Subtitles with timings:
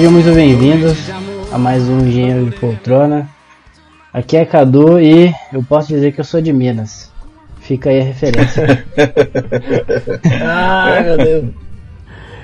[0.00, 1.10] Sejam muito bem-vindos
[1.52, 3.28] a mais um Engenheiro de Poltrona.
[4.10, 7.12] Aqui é Cadu e eu posso dizer que eu sou de Minas.
[7.58, 8.82] Fica aí a referência.
[10.42, 11.44] Ai, meu Deus.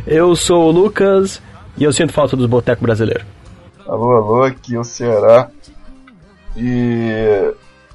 [0.06, 1.40] Eu sou o Lucas
[1.78, 3.24] e eu sinto falta dos botecos brasileiros.
[3.86, 5.48] Alô, alô, aqui é o Ceará.
[6.54, 7.54] E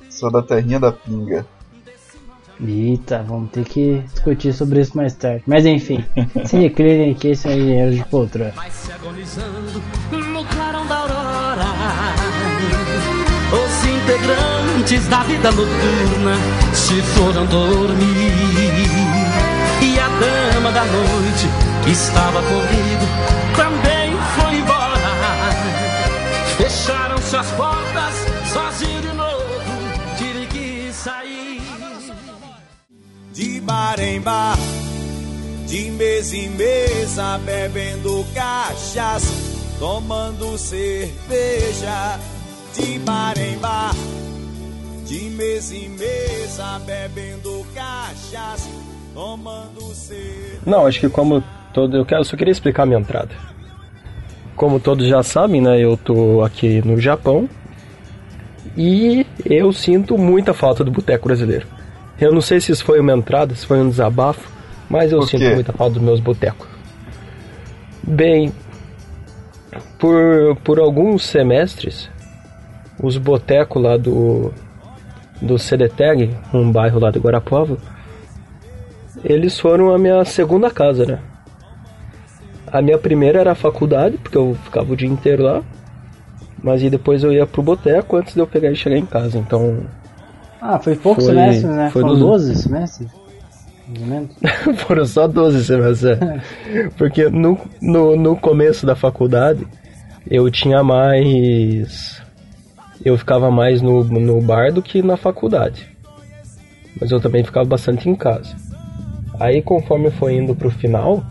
[0.10, 1.46] sou da terrinha da pinga.
[2.64, 5.44] Eita, vamos ter que discutir sobre isso mais tarde.
[5.48, 6.04] Mas enfim,
[6.46, 8.52] se reclinem que esse é o Engenheiro de Poltrona.
[8.56, 11.66] Vai se agonizando no clarão da aurora.
[13.52, 16.36] Os integrantes da vida noturna
[16.74, 18.92] se foram dormir.
[19.82, 21.48] E a dama da noite
[21.84, 23.06] que estava comigo
[23.56, 24.92] também foi embora.
[26.58, 27.71] Fecharam-se as portas,
[33.42, 34.56] De bar em bar,
[35.66, 39.34] de mesa em mesa, bebendo cachaça,
[39.80, 42.20] tomando cerveja.
[42.76, 43.96] De bar em bar,
[45.08, 48.70] de mesa em mesa, bebendo cachaça,
[49.12, 50.60] tomando cerveja.
[50.64, 51.98] Não, acho que como todo.
[51.98, 53.36] Eu, só queria explicar a minha entrada.
[54.56, 55.80] Como todos já sabem, né?
[55.80, 57.50] Eu tô aqui no Japão.
[58.78, 61.81] E eu sinto muita falta do boteco brasileiro.
[62.22, 64.48] Eu não sei se isso foi uma entrada, se foi um desabafo,
[64.88, 65.56] mas eu Por sinto quê?
[65.56, 66.68] muita falta dos meus botecos.
[68.04, 68.54] Bem,
[69.98, 72.10] por, por alguns semestres,
[73.02, 74.54] os botecos lá do,
[75.42, 77.78] do Cedeteg, um bairro lá de Guarapuava,
[79.24, 81.20] eles foram a minha segunda casa, né?
[82.68, 85.62] A minha primeira era a faculdade, porque eu ficava o dia inteiro lá.
[86.64, 89.38] Mas e depois eu ia pro boteco antes de eu pegar e chegar em casa.
[89.38, 89.86] Então,
[90.62, 91.90] Ah, foi poucos Foi- semestres, né?
[91.90, 93.10] foi Foram dos- 12 semestres?
[94.88, 96.04] Foram só 12 semestres.
[96.22, 96.90] é.
[96.98, 99.68] Porque no, no, no começo da faculdade,
[100.30, 102.22] eu tinha mais.
[103.04, 105.90] Eu ficava mais no, no bar do que na faculdade.
[107.00, 108.56] Mas eu também ficava bastante em casa.
[109.40, 111.24] Aí, conforme foi indo pro final,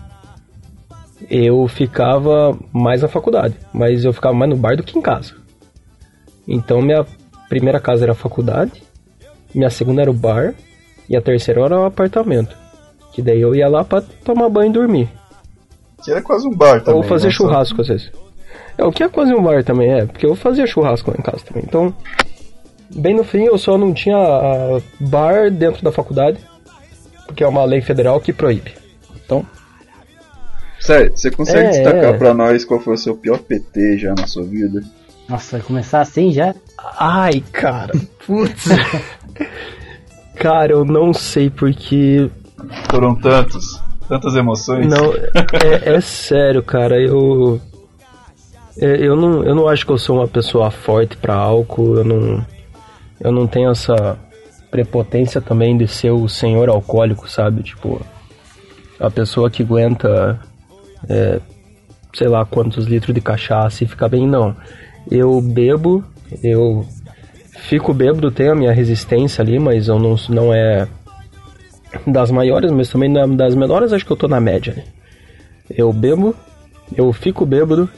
[1.31, 3.55] eu ficava mais na faculdade.
[3.73, 5.35] Mas eu ficava mais no bar do que em casa.
[6.49, 7.07] Então, minha
[7.49, 8.83] primeira casa era a faculdade,
[9.55, 10.55] minha segunda era o bar,
[11.09, 12.56] e a terceira era o apartamento.
[13.12, 15.09] Que daí eu ia lá pra tomar banho e dormir.
[16.05, 16.94] Que era quase um bar também.
[16.94, 17.33] Ou fazer né?
[17.33, 18.12] Só- churrasco às vezes.
[18.78, 20.06] É, o que é quase um bar também, é.
[20.06, 21.65] Porque eu fazia churrasco lá em casa também.
[21.66, 21.93] Então,
[22.94, 26.39] bem no fim eu só não tinha ah, bar dentro da faculdade.
[27.27, 28.72] Porque é uma lei federal que proíbe.
[29.25, 29.44] Então,
[30.81, 32.16] Sério, você consegue É, destacar é.
[32.16, 34.83] pra nós qual foi o seu pior PT já na sua vida?
[35.28, 36.55] Nossa, vai começar assim já?
[36.99, 37.93] Ai, cara.
[38.27, 38.65] Putz.
[40.37, 42.31] cara, eu não sei porque.
[42.91, 44.87] Foram tantos, tantas emoções.
[44.87, 45.13] Não,
[45.63, 47.01] é, é sério, cara.
[47.01, 47.61] Eu.
[48.79, 51.97] é, Eu não, eu não acho que eu sou uma pessoa forte pra álcool.
[51.99, 52.47] Eu não.
[53.21, 54.19] Eu não tenho essa
[54.71, 57.63] prepotência também de ser o senhor alcoólico, sabe?
[57.63, 58.01] Tipo.
[58.99, 60.39] A pessoa que aguenta.
[61.09, 61.41] é,
[62.13, 64.55] sei lá quantos litros de cachaça e fica bem, não.
[65.11, 66.05] Eu bebo,
[66.43, 66.85] eu
[67.60, 70.88] fico bêbado, tenho a minha resistência ali, mas eu não, não é
[72.06, 74.75] das maiores, mas também é das menores, acho que eu tô na média.
[74.76, 74.84] Né?
[75.71, 76.34] Eu bebo,
[76.97, 77.88] eu fico bêbado.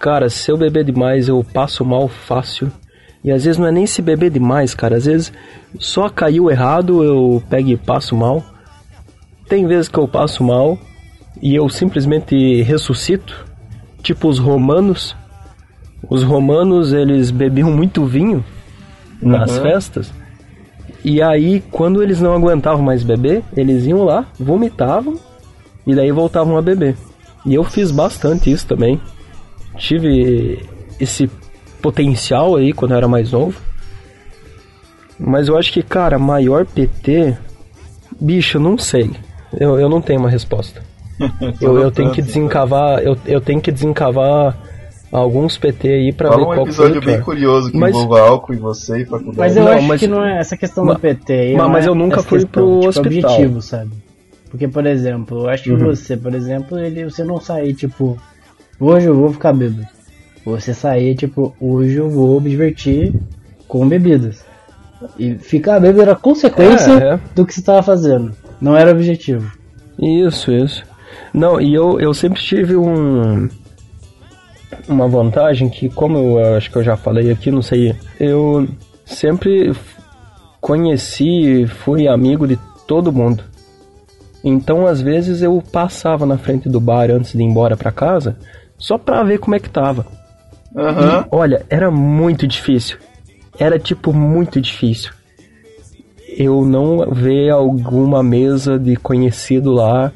[0.00, 2.72] Cara, se eu beber demais, eu passo mal fácil.
[3.22, 4.96] E às vezes não é nem se beber demais, cara.
[4.96, 5.32] Às vezes
[5.78, 8.44] só caiu errado, eu pego e passo mal.
[9.48, 10.76] Tem vezes que eu passo mal
[11.40, 13.46] e eu simplesmente ressuscito.
[14.02, 15.14] Tipo os romanos.
[16.10, 18.44] Os romanos, eles bebiam muito vinho
[19.22, 19.62] nas Uhum.
[19.62, 20.12] festas.
[21.04, 25.18] E aí, quando eles não aguentavam mais beber, eles iam lá, vomitavam
[25.86, 26.96] e daí voltavam a beber.
[27.44, 29.00] E eu fiz bastante isso também.
[29.76, 30.60] Tive
[31.00, 31.28] esse
[31.80, 33.58] potencial aí quando eu era mais novo.
[35.18, 37.36] Mas eu acho que, cara, maior PT.
[38.20, 39.10] Bicho, eu não sei.
[39.58, 40.82] Eu, eu não tenho uma resposta.
[41.60, 43.02] eu, eu tenho que tantos, desencavar.
[43.02, 44.56] Eu, eu tenho que desencavar
[45.12, 48.20] alguns PT aí pra ver Fala um qual foi episódio bem curioso que Mas- envolva
[48.22, 49.38] álcool e você e faculdade.
[49.38, 51.32] Mas eu Não, acho mas- que não é essa questão Ma- do PT.
[51.32, 53.30] aí mas é eu nunca fui questão, pro tipo, hospital.
[53.32, 53.90] objetivo, sabe?
[54.50, 55.78] Porque, por exemplo, eu acho que Uhum.
[55.86, 58.18] você, por exemplo, ele, você não sair, tipo,
[58.80, 59.86] hoje eu vou ficar bêbado.
[60.44, 63.14] Você sair, tipo, hoje eu vou me divertir
[63.68, 64.44] com bebidas.
[65.18, 67.20] E ficar bêbado era consequência É, é.
[67.34, 68.32] do que você estava fazendo.
[68.60, 69.50] Não era objetivo.
[69.98, 70.84] Isso, isso.
[71.32, 73.48] Não, e eu, eu sempre tive um.
[74.88, 77.94] Uma vantagem que, como eu acho que eu já falei aqui, não sei.
[78.18, 78.68] Eu
[79.04, 79.72] sempre
[80.60, 83.44] conheci, fui amigo de todo mundo.
[84.44, 88.36] Então, às vezes, eu passava na frente do bar antes de ir embora pra casa,
[88.76, 90.06] só pra ver como é que tava.
[90.76, 91.24] Aham.
[91.24, 92.98] E, olha, era muito difícil.
[93.58, 95.12] Era tipo muito difícil.
[96.36, 100.10] Eu não ver alguma mesa de conhecido lá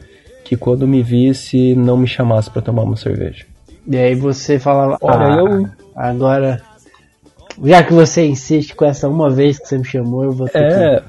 [0.45, 3.45] que quando me visse não me chamasse pra tomar uma cerveja.
[3.89, 6.61] E aí você falava, Olha, ah, eu- agora,
[7.65, 10.59] já que você insiste com essa uma vez que você me chamou, eu vou ter
[10.63, 11.03] É,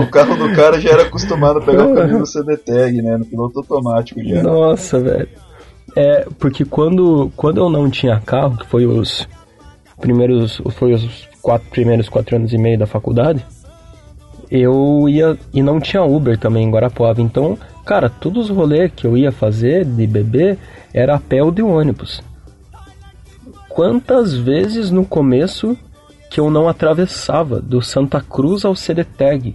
[0.00, 3.16] O carro do cara já era acostumado a pegar o caminho do CD Tag, né?
[3.16, 4.42] No piloto automático já.
[4.42, 5.28] Nossa, velho.
[5.96, 9.26] É, porque quando, quando eu não tinha carro, que foi os
[10.00, 13.44] primeiros, foi os quatro primeiros quatro anos e meio da faculdade,
[14.50, 17.20] eu ia e não tinha Uber também em Guarapuava.
[17.20, 20.58] Então, cara, todos os rolês que eu ia fazer de bebê
[20.92, 22.22] era a pé ou de ônibus.
[23.68, 25.76] Quantas vezes no começo
[26.30, 29.54] que eu não atravessava do Santa Cruz ao CDTEG?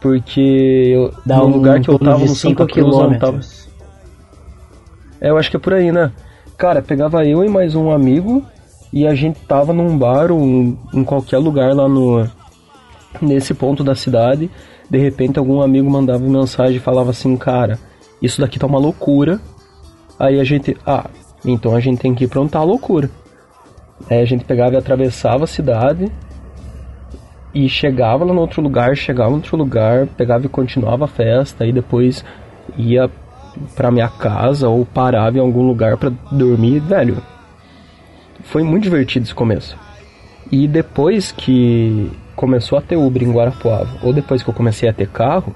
[0.00, 0.40] Porque
[0.94, 3.40] eu, Dá no um lugar que eu tava no 5 Santa Cruz, eu não tava
[5.20, 6.12] é, eu acho que é por aí, né?
[6.56, 8.44] Cara, pegava eu e mais um amigo
[8.92, 12.26] e a gente tava num bar ou em, em qualquer lugar lá no
[13.20, 14.50] nesse ponto da cidade.
[14.88, 17.78] De repente algum amigo mandava mensagem e falava assim, cara,
[18.20, 19.40] isso daqui tá uma loucura.
[20.18, 21.10] Aí a gente, ah,
[21.44, 23.10] então a gente tem que ir pra tá a loucura.
[24.08, 26.10] Aí a gente pegava e atravessava a cidade
[27.54, 31.64] e chegava lá no outro lugar, chegava no outro lugar, pegava e continuava a festa,
[31.64, 32.24] aí depois
[32.76, 33.10] ia
[33.74, 37.22] pra minha casa ou parava em algum lugar pra dormir, velho.
[38.42, 39.76] Foi muito divertido esse começo.
[40.52, 44.92] E depois que começou a ter Uber em Guarapuava, ou depois que eu comecei a
[44.92, 45.54] ter carro,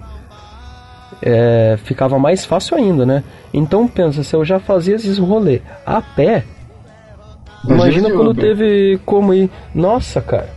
[1.22, 3.22] é, ficava mais fácil ainda, né?
[3.52, 6.44] Então pensa, se eu já fazia esses rolê a pé,
[7.64, 8.44] Imagina imagina quando Uber.
[8.44, 9.50] teve como ir.
[9.74, 10.48] Nossa, cara.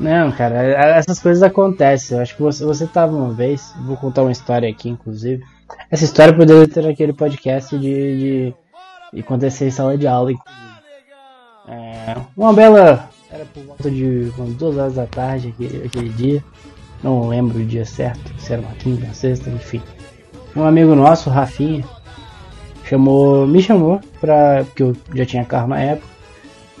[0.00, 0.62] Não, cara,
[0.96, 2.16] essas coisas acontecem.
[2.16, 5.42] Eu acho que você, você tava uma vez, vou contar uma história aqui, inclusive.
[5.90, 8.54] Essa história poderia ter aquele podcast de, de,
[9.12, 10.32] de acontecer em sala de aula.
[11.68, 13.10] É, uma bela.
[13.30, 16.44] Era por volta de umas duas horas da tarde aquele, aquele dia.
[17.02, 19.82] Não lembro o dia certo, se era uma quinta, uma sexta, enfim.
[20.56, 21.84] Um amigo nosso, Rafinha,
[22.84, 24.64] chamou, me chamou pra.
[24.64, 26.18] porque eu já tinha carro na época.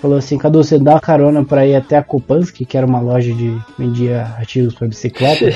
[0.00, 3.00] Falou assim, Cadu, você dá uma carona pra ir até a Kupansky, que era uma
[3.00, 5.46] loja de vendia artigos para bicicleta,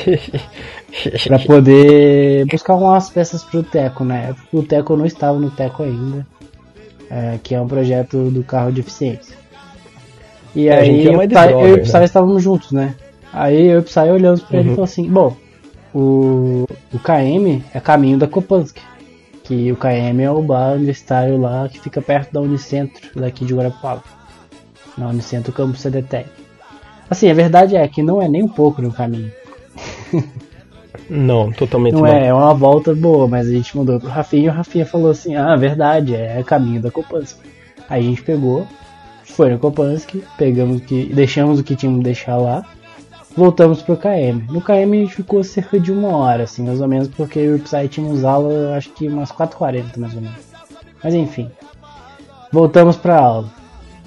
[1.25, 4.35] pra poder buscar umas peças pro Teco, né?
[4.53, 6.27] O Teco não estava no Teco ainda,
[7.09, 9.42] é, que é um projeto do carro de eficiência.
[10.54, 11.82] E É, aí é eu, Psy- eu e o né?
[11.82, 12.94] Psy estávamos juntos, né?
[13.32, 14.75] Aí eu e o Psy olhamos pra ele e Uhum.
[14.76, 15.37] falou assim, bom,
[15.94, 18.81] o, o KM é caminho da Kupansky.
[19.44, 23.54] Que o KM é o bar universitário lá que fica perto da Unicentro, daqui de
[23.54, 24.02] Guarapuava.
[24.96, 26.26] Na Unicentro Campus CDTEC.
[27.10, 29.31] Assim, a verdade é que não é nem um pouco no caminho.
[31.08, 32.12] Não, totalmente Não não.
[32.12, 35.10] é, é uma volta boa, mas a gente mandou pro Rafinha e o Rafinha falou
[35.10, 37.40] assim, ah, verdade, é caminho da Kopansky.
[37.88, 38.66] Aí a gente pegou,
[39.24, 41.06] foi no Kopansky, pegamos que.
[41.06, 42.64] deixamos o que tínhamos que deixar lá,
[43.36, 44.46] voltamos pro KM.
[44.50, 47.58] No KM a gente ficou cerca de uma hora, assim, mais ou menos, porque o
[47.58, 50.38] Psy tínhamos aula, acho que umas 4h40 mais ou menos.
[51.02, 51.50] Mas enfim.
[52.52, 53.50] Voltamos pra aula.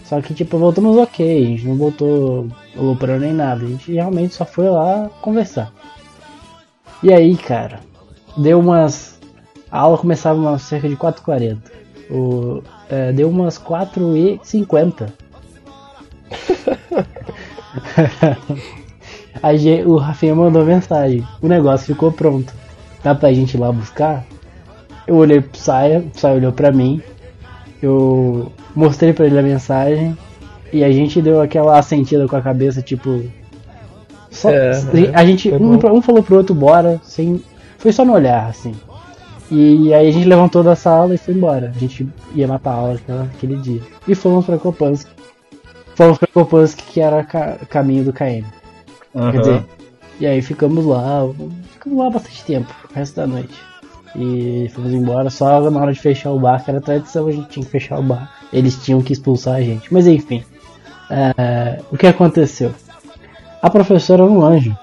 [0.03, 4.35] Só que tipo, voltamos ok, a gente não voltou aloprando nem nada, a gente realmente
[4.35, 5.73] só foi lá conversar.
[7.01, 7.79] E aí, cara,
[8.37, 9.19] deu umas.
[9.71, 11.57] A aula começava umas cerca de 4h40.
[12.09, 15.09] O, é, deu umas 4h50.
[19.43, 21.25] Aí ge- o Rafinha mandou mensagem.
[21.41, 22.53] O negócio ficou pronto.
[23.03, 24.25] Dá pra gente ir lá buscar?
[25.05, 27.01] Eu olhei pro Saia, o Saia olhou pra mim.
[27.81, 30.17] Eu mostrei pra ele a mensagem.
[30.73, 33.23] E a gente deu aquela assentida com a cabeça, tipo.
[34.31, 34.73] Só, É,
[35.13, 37.41] a gente foi um, um falou pro outro bora, sem.
[37.77, 38.73] Foi só no olhar, assim.
[39.51, 41.71] E aí a gente levantou da sala e foi embora.
[41.75, 42.99] A gente ia matar a aula
[43.35, 43.81] aquele dia.
[44.07, 45.11] E fomos pra Kopansky.
[45.95, 48.43] Fomos pra Kopansky, que era ca- caminho do KM.
[49.15, 49.31] Aham.
[49.31, 49.65] Quer dizer,
[50.19, 51.21] e aí ficamos lá,
[51.73, 53.53] ficamos lá bastante tempo, o resto da noite.
[54.15, 57.49] E fomos embora, só na hora de fechar o bar, que era tradição, a gente
[57.49, 58.31] tinha que fechar o bar.
[58.51, 59.93] Eles tinham que expulsar a gente.
[59.93, 60.43] Mas enfim,
[61.09, 62.71] é, o que aconteceu?
[63.61, 64.75] A professora era um anjo.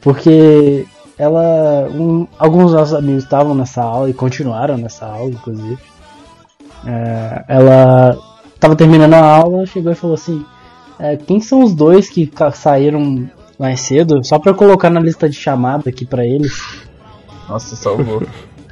[0.00, 0.86] Porque
[1.18, 1.88] ela.
[1.90, 5.78] um- alguns dos nossos amigos estavam nessa aula e continuaram nessa aula, inclusive.
[6.86, 8.18] É, ela
[8.54, 10.44] estava terminando a aula, chegou e falou assim:
[10.98, 13.28] é, quem são os dois que saíram
[13.58, 14.22] mais cedo?
[14.24, 16.60] Só pra eu colocar na lista de chamada aqui pra eles.
[17.48, 18.22] Nossa, salvou.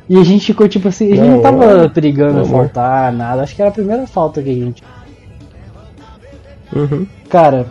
[0.09, 1.89] E a gente ficou tipo assim, a gente não, Não, tava
[2.33, 2.65] Meu amor.
[2.65, 4.83] faltar nada, acho que era a primeira falta que a gente.
[6.75, 7.07] Uhum.
[7.29, 7.67] Cara,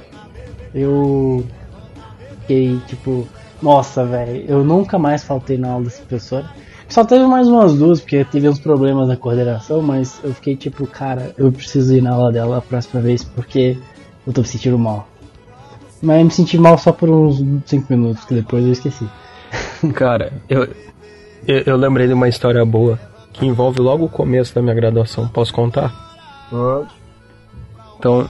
[0.73, 1.43] eu
[2.41, 3.27] fiquei tipo,
[3.61, 6.49] nossa, velho, eu nunca mais faltei na aula dessa professora.
[6.89, 10.85] Só teve mais umas duas, porque teve uns problemas na coordenação, mas eu fiquei tipo,
[10.85, 13.77] cara, eu preciso ir na aula dela a próxima vez porque
[14.27, 15.07] eu tô me sentindo mal.
[16.01, 19.07] Mas eu me senti mal só por uns 5 minutos, que depois eu esqueci.
[19.93, 20.67] Cara, eu,
[21.47, 22.99] eu, eu lembrei de uma história boa
[23.31, 25.27] que envolve logo o começo da minha graduação.
[25.27, 25.93] Posso contar?
[26.49, 26.89] Pode.
[27.97, 28.27] Então,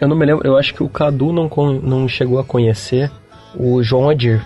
[0.00, 1.48] eu não me lembro, eu acho que o Cadu não,
[1.82, 3.12] não chegou a conhecer
[3.54, 4.42] o João Adir.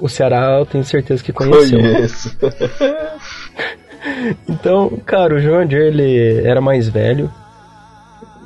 [0.00, 1.78] O Ceará eu tenho certeza que conheceu.
[1.78, 2.36] Conheço.
[4.48, 7.30] Então, cara, o João Adir ele era mais velho.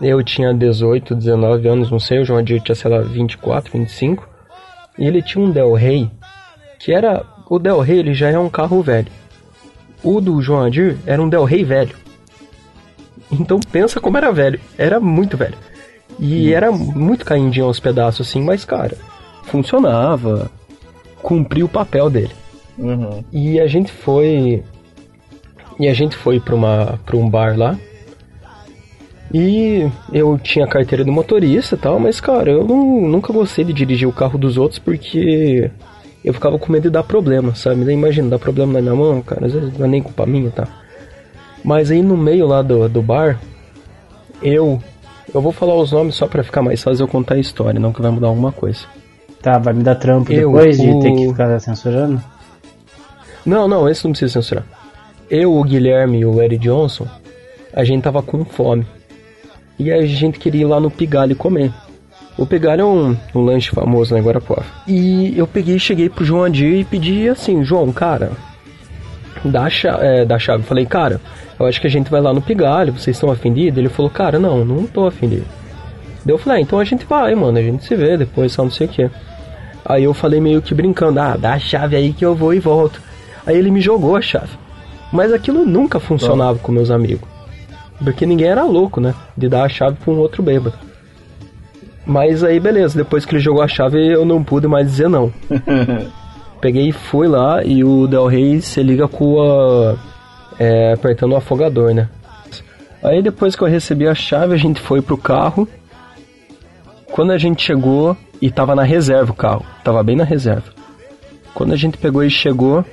[0.01, 4.29] Eu tinha 18, 19 anos, não sei, o João Adir tinha, sei lá, 24, 25.
[4.97, 6.11] E ele tinha um Del Rey,
[6.79, 7.25] que era.
[7.49, 9.09] O Del Rey ele já é um carro velho.
[10.03, 11.97] O do João Adir era um Del Rey velho.
[13.31, 14.61] Então pensa como era velho.
[14.77, 15.57] Era muito velho.
[16.19, 18.97] E era muito caindinho aos pedaços, assim, mas, cara,
[19.45, 20.51] funcionava.
[21.23, 22.33] Cumpriu o papel dele.
[22.77, 23.25] Uhum.
[23.33, 24.63] E a gente foi.
[25.79, 27.77] E a gente foi pra, uma, pra um bar lá.
[29.33, 33.75] E eu tinha carteira de motorista e tal, mas cara, eu não, nunca gostei de
[33.75, 35.71] dirigir o carro dos outros porque
[36.25, 37.93] eu ficava com medo de dar problema, sabe?
[37.93, 40.67] Imagina, dar problema na minha mão, cara, às vezes não é nem culpa minha, tá?
[41.63, 43.39] Mas aí no meio lá do, do bar,
[44.43, 44.83] eu.
[45.35, 47.93] Eu vou falar os nomes só pra ficar mais fácil eu contar a história, não
[47.93, 48.81] que vai mudar alguma coisa.
[49.43, 52.23] Tá, vai me dar trampo Eu, depois de o- ter que ficar censurando?
[53.45, 54.65] Não, não, esse não precisa censurar.
[55.31, 57.07] Eu, o Guilherme e o Eric Johnson,
[57.73, 58.87] a gente tava com fome.
[59.79, 61.73] E a gente queria ir lá no Pigalho comer.
[62.37, 64.65] O Pigalho é um, um lanche famoso lá em Guarapuava.
[64.87, 68.33] E eu peguei e cheguei pro João Adir e pedi assim, João, cara,
[69.45, 70.63] dá a, chave, é, dá a chave.
[70.63, 71.21] Falei, cara,
[71.59, 73.79] eu acho que a gente vai lá no Pigalho, vocês estão ofendidos?
[73.79, 75.47] Ele falou, cara, não, não tô ofendido.
[76.25, 78.63] Daí eu falei, ah, então a gente vai, mano, a gente se vê depois, só
[78.63, 79.11] não sei o que.
[79.85, 82.61] Aí eu falei meio que brincando, ah, dá a chave aí que eu vou e
[82.61, 83.01] volto.
[83.47, 84.51] Aí ele me jogou a chave.
[85.11, 87.27] Mas aquilo nunca funcionava com meus amigos.
[88.03, 89.15] Porque ninguém era louco, né?
[89.37, 90.77] De dar a chave pra um outro bêbado.
[92.07, 95.33] Mas aí beleza, depois que ele jogou a chave eu não pude mais dizer não.
[96.61, 99.97] Peguei e fui lá e o Del Rey se liga com a.
[100.59, 102.09] é, apertando o afogador, né?
[103.03, 105.69] Aí depois que eu recebi a chave, a gente foi pro carro.
[107.13, 110.73] Quando a gente chegou e tava na reserva o carro, tava bem na reserva.
[111.55, 112.85] Quando a gente pegou e chegou,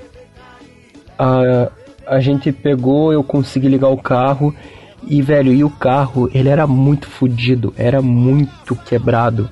[1.18, 1.72] a,
[2.08, 4.56] a gente pegou, eu consegui ligar o carro
[5.08, 9.50] e velho, e o carro, ele era muito fodido, era muito quebrado.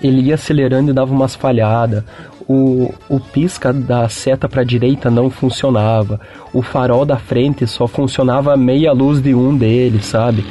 [0.00, 2.04] Ele ia acelerando e dava umas falhadas.
[2.48, 6.18] O, o pisca da seta pra direita não funcionava.
[6.52, 10.44] O farol da frente só funcionava meia luz de um deles, sabe?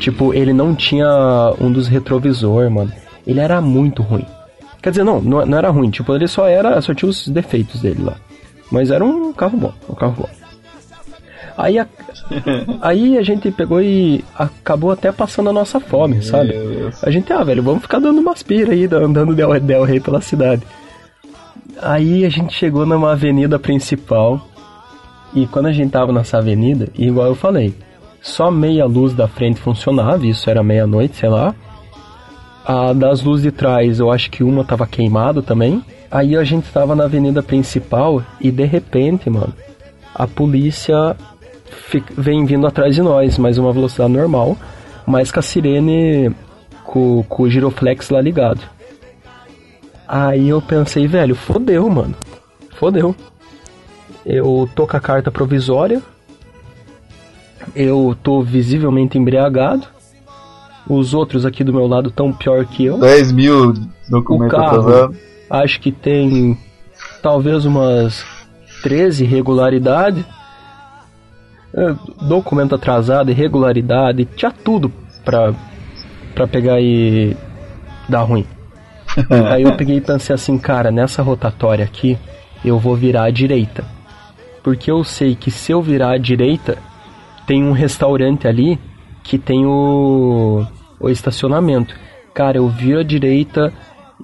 [0.00, 2.90] Tipo, ele não tinha um dos retrovisor, mano.
[3.26, 4.26] Ele era muito ruim.
[4.82, 5.90] Quer dizer, não, não, não era ruim.
[5.90, 8.16] Tipo, ele só era, só tinha os defeitos dele lá.
[8.70, 10.28] Mas era um carro bom, um carro bom.
[11.56, 11.86] Aí a,
[12.80, 16.54] aí a gente pegou e acabou até passando a nossa fome, sabe?
[17.02, 20.20] A gente, ah, velho, vamos ficar dando umas pira aí, andando Del, Del Rey pela
[20.20, 20.62] cidade.
[21.80, 24.40] Aí a gente chegou numa avenida principal.
[25.34, 27.74] E quando a gente tava nessa avenida, igual eu falei,
[28.20, 31.54] só meia luz da frente funcionava, isso era meia-noite, sei lá.
[32.64, 35.82] A das luzes de trás, eu acho que uma tava queimada também.
[36.10, 39.54] Aí a gente tava na avenida principal e de repente, mano,
[40.14, 41.16] a polícia
[41.88, 44.56] fi- vem vindo atrás de nós, mas uma velocidade normal,
[45.06, 46.30] mas com a sirene
[46.84, 48.60] com, com o giroflex lá ligado.
[50.12, 52.14] Aí eu pensei, velho, fodeu, mano.
[52.74, 53.16] Fodeu.
[54.26, 56.02] Eu tô com a carta provisória.
[57.74, 59.86] Eu tô visivelmente embriagado.
[60.86, 62.98] Os outros aqui do meu lado tão pior que eu.
[62.98, 63.72] 10 mil
[64.10, 65.16] documentos atrasados.
[65.48, 66.58] Acho que tem
[67.22, 68.22] talvez umas
[68.82, 70.26] 13 irregularidades.
[71.72, 74.92] É, Documento atrasado, irregularidade, tinha tudo
[75.24, 75.54] pra,
[76.34, 77.34] pra pegar e
[78.10, 78.46] dar ruim.
[79.50, 82.18] Aí eu peguei e pensei assim, cara, nessa rotatória aqui,
[82.64, 83.84] eu vou virar à direita.
[84.62, 86.78] Porque eu sei que se eu virar à direita,
[87.46, 88.78] tem um restaurante ali
[89.22, 90.64] que tem o,
[91.00, 91.94] o estacionamento.
[92.32, 93.72] Cara, eu viro à direita,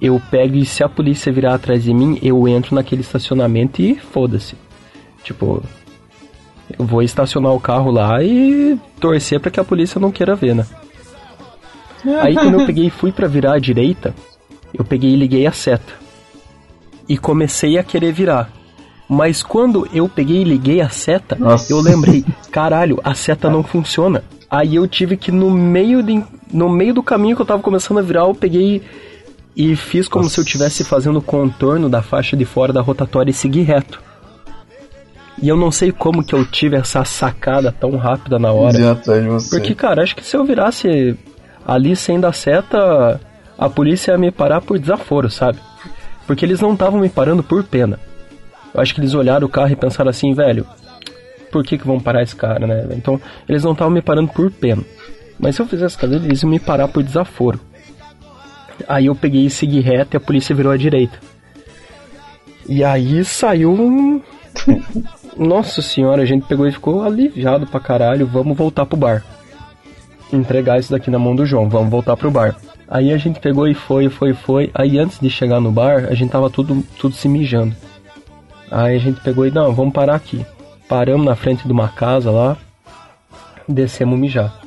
[0.01, 3.95] eu pego e se a polícia virar atrás de mim, eu entro naquele estacionamento e
[3.95, 4.55] foda-se.
[5.23, 5.61] Tipo,
[6.77, 10.55] eu vou estacionar o carro lá e torcer pra que a polícia não queira ver,
[10.55, 10.65] né?
[12.21, 14.15] Aí quando eu peguei e fui pra virar à direita,
[14.73, 15.93] eu peguei e liguei a seta.
[17.07, 18.51] E comecei a querer virar.
[19.07, 21.73] Mas quando eu peguei e liguei a seta, Nossa.
[21.73, 24.23] eu lembrei, caralho, a seta não funciona.
[24.49, 26.23] Aí eu tive que no meio de,
[26.53, 28.83] no meio do caminho que eu tava começando a virar, eu peguei
[29.55, 30.35] e fiz como Nossa.
[30.35, 34.01] se eu estivesse fazendo o contorno da faixa de fora da rotatória e seguir reto.
[35.41, 38.77] E eu não sei como que eu tive essa sacada tão rápida na hora.
[38.77, 39.49] De atrás de você.
[39.49, 41.17] Porque, cara, acho que se eu virasse
[41.65, 43.19] ali sem dar seta,
[43.59, 45.59] a polícia ia me parar por desaforo, sabe?
[46.25, 47.99] Porque eles não estavam me parando por pena.
[48.73, 50.65] Eu acho que eles olharam o carro e pensaram assim, velho,
[51.51, 52.87] por que que vão parar esse cara, né?
[52.91, 54.81] Então, eles não estavam me parando por pena.
[55.37, 57.59] Mas se eu fizesse caso, eles iam me parar por desaforo.
[58.87, 61.19] Aí eu peguei e segui reto e a polícia virou à direita.
[62.67, 64.21] E aí saiu um.
[65.35, 68.27] Nossa senhora, a gente pegou e ficou aliviado pra caralho.
[68.27, 69.23] Vamos voltar pro bar.
[70.31, 72.55] Entregar isso daqui na mão do João, vamos voltar pro bar.
[72.89, 74.71] Aí a gente pegou e foi, foi, foi.
[74.73, 77.75] Aí antes de chegar no bar, a gente tava tudo, tudo se mijando.
[78.71, 80.43] Aí a gente pegou e, não, vamos parar aqui.
[80.87, 82.57] Paramos na frente de uma casa lá,
[83.67, 84.59] descemos mijar.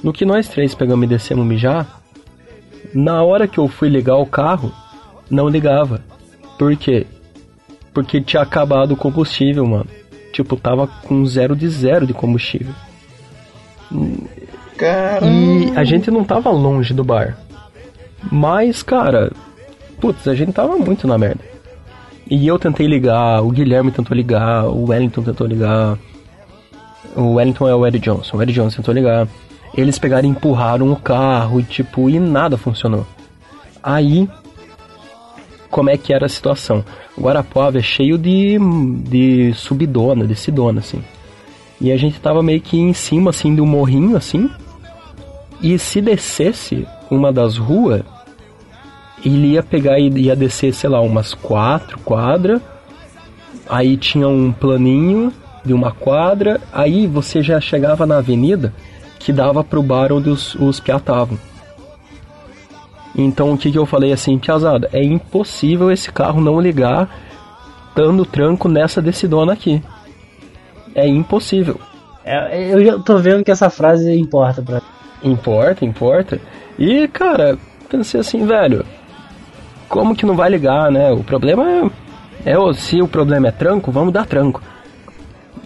[0.00, 2.00] No que nós três pegamos e descemos mijar,
[2.94, 4.72] na hora que eu fui ligar o carro,
[5.28, 6.00] não ligava.
[6.56, 7.04] Por quê?
[7.92, 9.88] Porque tinha acabado o combustível, mano.
[10.32, 12.74] Tipo, tava com zero de zero de combustível.
[14.76, 15.26] Caramba.
[15.26, 17.36] E a gente não tava longe do bar.
[18.30, 19.32] Mas, cara,
[20.00, 21.44] putz, a gente tava muito na merda.
[22.28, 25.96] E eu tentei ligar, o Guilherme tentou ligar, o Wellington tentou ligar.
[27.14, 29.28] O Wellington é o Eddie Johnson, o Eddie Johnson tentou ligar.
[29.76, 33.06] Eles pegaram e empurraram o carro e tipo, e nada funcionou.
[33.82, 34.28] Aí,
[35.70, 36.84] como é que era a situação?
[37.18, 38.58] Guarapuava é cheio de,
[39.04, 41.02] de subidona, de sidona, assim.
[41.80, 44.50] E a gente tava meio que em cima, assim, do morrinho, assim.
[45.62, 48.02] E se descesse uma das ruas,
[49.24, 52.60] ele ia pegar e ia descer, sei lá, umas quatro quadras.
[53.68, 55.32] Aí tinha um planinho
[55.64, 56.60] de uma quadra.
[56.72, 58.72] Aí você já chegava na avenida
[59.18, 61.38] que dava pro bar onde os, os piá estavam.
[63.16, 64.88] Então o que, que eu falei assim, piazada?
[64.92, 67.08] É impossível esse carro não ligar
[67.94, 69.82] dando tranco nessa decidona aqui.
[70.94, 71.80] É impossível.
[72.24, 74.82] É, eu já tô vendo que essa frase importa pra
[75.22, 76.40] Importa, importa.
[76.78, 78.84] E, cara, pensei assim, velho,
[79.88, 81.12] como que não vai ligar, né?
[81.12, 81.90] O problema
[82.44, 84.62] é, é se o problema é tranco, vamos dar tranco.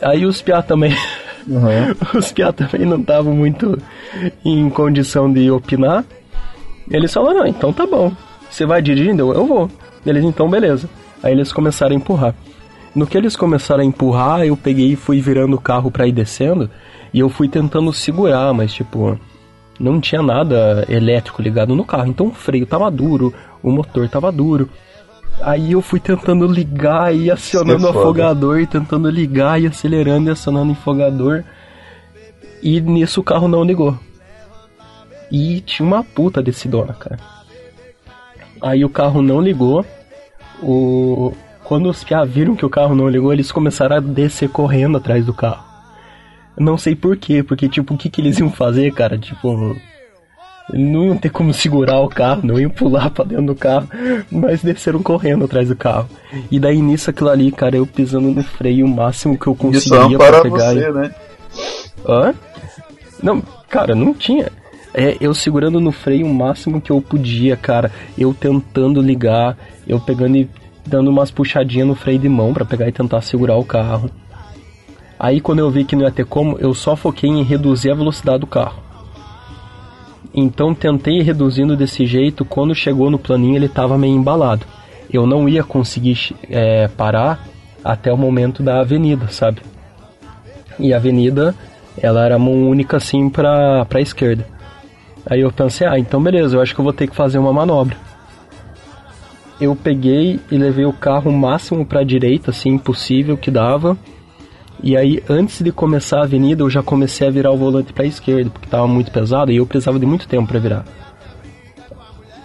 [0.02, 0.96] Aí os piá também,
[1.46, 1.94] Uhum.
[2.18, 3.78] os piá também não estavam muito
[4.44, 6.04] em condição de opinar.
[6.90, 8.12] Eles falaram, não, então tá bom.
[8.50, 9.22] Você vai dirigindo?
[9.22, 9.70] Eu, eu vou.
[10.04, 10.88] Eles, então beleza.
[11.22, 12.34] Aí eles começaram a empurrar.
[12.94, 16.12] No que eles começaram a empurrar, eu peguei e fui virando o carro pra ir
[16.12, 16.68] descendo.
[17.12, 19.18] E eu fui tentando segurar, mas tipo,
[19.80, 22.08] não tinha nada elétrico ligado no carro.
[22.08, 24.68] Então o freio tava duro, o motor tava duro.
[25.40, 27.98] Aí eu fui tentando ligar e acionando é o foda.
[27.98, 31.42] afogador, e tentando ligar e acelerando e acionando o afogador.
[32.62, 33.98] E nisso o carro não ligou.
[35.32, 37.18] E tinha uma puta decidona, cara.
[38.60, 39.86] Aí o carro não ligou.
[40.62, 41.32] O...
[41.64, 45.24] Quando os piá viram que o carro não ligou, eles começaram a descer correndo atrás
[45.24, 45.69] do carro.
[46.58, 49.16] Não sei por quê, porque tipo, o que, que eles iam fazer, cara?
[49.16, 49.76] Tipo,
[50.72, 53.88] não iam ter como segurar o carro, não iam pular pra dentro do carro,
[54.30, 56.08] mas desceram correndo atrás do carro.
[56.50, 59.90] E daí nisso aquilo ali, cara, eu pisando no freio o máximo que eu Isso
[59.90, 60.74] conseguia é pra para pegar.
[60.74, 60.92] você, e...
[60.92, 61.14] né?
[62.06, 62.34] Hã?
[63.22, 64.50] Não, cara, não tinha.
[64.92, 67.92] É, eu segurando no freio o máximo que eu podia, cara.
[68.18, 70.48] Eu tentando ligar, eu pegando e
[70.86, 74.10] dando umas puxadinhas no freio de mão pra pegar e tentar segurar o carro.
[75.22, 77.94] Aí quando eu vi que não ia ter como, eu só foquei em reduzir a
[77.94, 78.82] velocidade do carro.
[80.34, 84.64] Então tentei ir reduzindo desse jeito, quando chegou no planinho ele tava meio embalado.
[85.12, 87.46] Eu não ia conseguir é, parar
[87.84, 89.60] até o momento da avenida, sabe?
[90.78, 91.54] E a avenida,
[91.98, 94.46] ela era mão única assim pra, pra esquerda.
[95.26, 97.52] Aí eu pensei, ah, então beleza, eu acho que eu vou ter que fazer uma
[97.52, 97.94] manobra.
[99.60, 103.98] Eu peguei e levei o carro o máximo pra direita, assim, possível que dava.
[104.82, 108.06] E aí, antes de começar a avenida, eu já comecei a virar o volante pra
[108.06, 110.84] esquerda, porque tava muito pesado e eu precisava de muito tempo pra virar.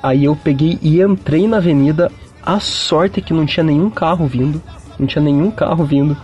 [0.03, 2.11] Aí eu peguei e entrei na avenida.
[2.43, 4.61] A sorte é que não tinha nenhum carro vindo.
[4.99, 6.15] Não tinha nenhum carro vindo.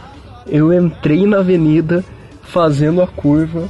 [0.45, 2.03] Eu entrei na avenida
[2.43, 3.67] fazendo a curva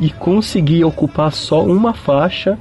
[0.00, 2.58] e consegui ocupar só uma faixa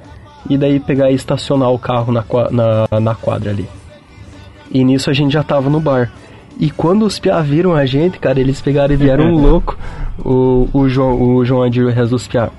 [0.49, 3.67] e daí pegar e estacionar o carro na, na, na quadra ali.
[4.69, 6.11] E nisso a gente já tava no bar.
[6.59, 9.77] E quando os piá viram a gente, cara, eles pegaram e vieram louco.
[10.23, 12.49] O, o João, o João Adir e o resto dos piá.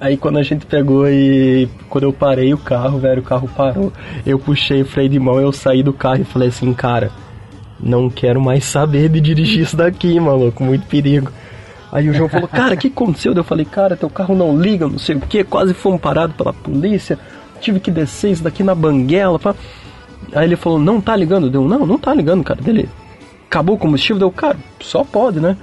[0.00, 1.68] Aí quando a gente pegou e.
[1.88, 3.92] Quando eu parei o carro, velho, o carro parou.
[4.24, 7.10] Eu puxei o freio de mão, eu saí do carro e falei assim, cara,
[7.80, 11.32] não quero mais saber de dirigir isso daqui, maluco, muito perigo.
[11.90, 13.32] Aí o João falou, cara, o que aconteceu?
[13.32, 16.52] Eu falei, cara, teu carro não liga, não sei o que, quase fomos parados pela
[16.52, 17.18] polícia,
[17.60, 19.38] tive que descer isso daqui na banguela.
[19.38, 19.54] Pá.
[20.34, 21.50] Aí ele falou, não tá ligando?
[21.50, 22.88] Deu, não, não tá ligando, cara, dele.
[23.46, 24.18] acabou o combustível?
[24.18, 25.56] Deu, cara, só pode, né?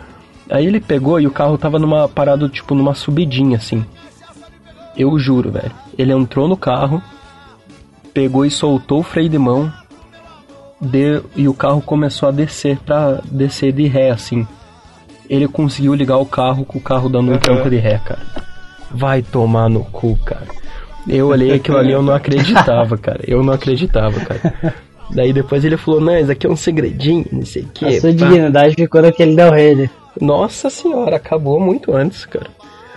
[0.49, 3.83] Aí ele pegou e o carro tava numa parada, tipo, numa subidinha, assim.
[4.95, 5.71] Eu juro, velho.
[5.97, 7.01] Ele entrou no carro,
[8.13, 9.71] pegou e soltou o freio de mão,
[10.79, 14.47] de, e o carro começou a descer pra descer de ré, assim.
[15.29, 18.21] Ele conseguiu ligar o carro com o carro dando um tranco de ré, cara.
[18.91, 20.47] Vai tomar no cu, cara.
[21.07, 23.21] Eu olhei aquilo ali, eu não acreditava, cara.
[23.27, 24.73] Eu não acreditava, cara.
[25.11, 27.85] Daí depois ele falou, não, isso aqui é um segredinho, não sei o que.
[27.85, 29.89] A sua dignidade ficou naquele Del Rey, né?
[30.19, 32.47] Nossa senhora, acabou muito antes, cara.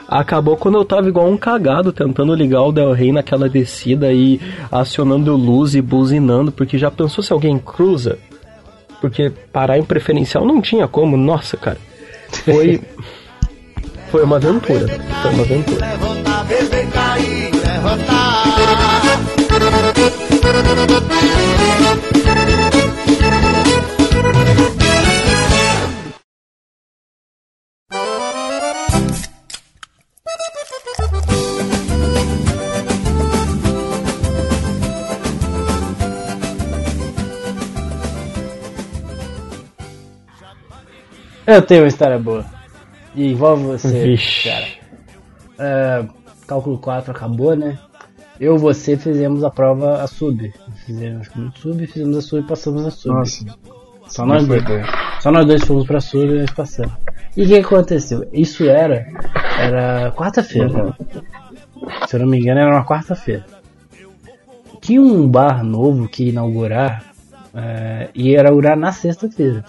[0.08, 4.40] Acabou quando eu tava igual um cagado tentando ligar o Del Rey naquela descida e
[4.72, 8.18] acionando luz e buzinando, porque já pensou se alguém cruza?
[9.02, 11.78] Porque parar em preferencial não tinha como, nossa, cara.
[12.44, 12.80] Foi.
[14.10, 14.86] Foi uma aventura.
[15.20, 15.86] Foi uma aventura.
[17.78, 18.38] Levantar.
[41.46, 42.44] Eu tenho uma história boa.
[43.14, 44.50] E envolve você, Vixe.
[44.50, 44.66] cara.
[45.58, 46.04] É,
[46.48, 47.78] cálculo 4 acabou, né?
[48.40, 50.52] Eu e você fizemos a prova a sub.
[50.86, 53.14] Fizemos sub, fizemos a sub e passamos a sub.
[53.14, 53.44] Nossa.
[54.06, 54.64] Só nós dois.
[54.64, 54.82] bem.
[55.20, 56.94] Só nós dois fomos pra sub e nós passamos.
[57.36, 58.26] E o que aconteceu?
[58.32, 59.06] Isso era.
[59.60, 60.96] Era quarta-feira.
[62.06, 63.44] Se eu não me engano, era uma quarta-feira.
[64.80, 67.04] Tinha um bar novo que ia inaugurar.
[67.54, 69.64] é, e ia inaugurar na sexta-feira.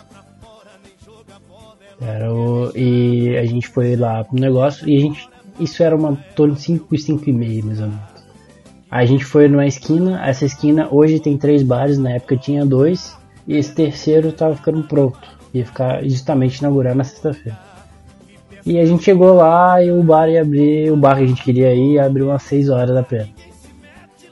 [2.01, 5.28] Era o, e a gente foi lá pro negócio e a gente.
[5.59, 8.01] Isso era uma torno de 5 e 5 e meia, mais ou menos.
[8.89, 13.15] A gente foi numa esquina, essa esquina hoje tem três bares, na época tinha dois,
[13.47, 15.19] e esse terceiro tava ficando pronto.
[15.53, 17.57] Ia ficar justamente inaugurar na sexta-feira.
[18.65, 21.43] E a gente chegou lá e o bar ia abrir, o bar que a gente
[21.43, 23.29] queria ir ia abrir umas 6 horas apenas.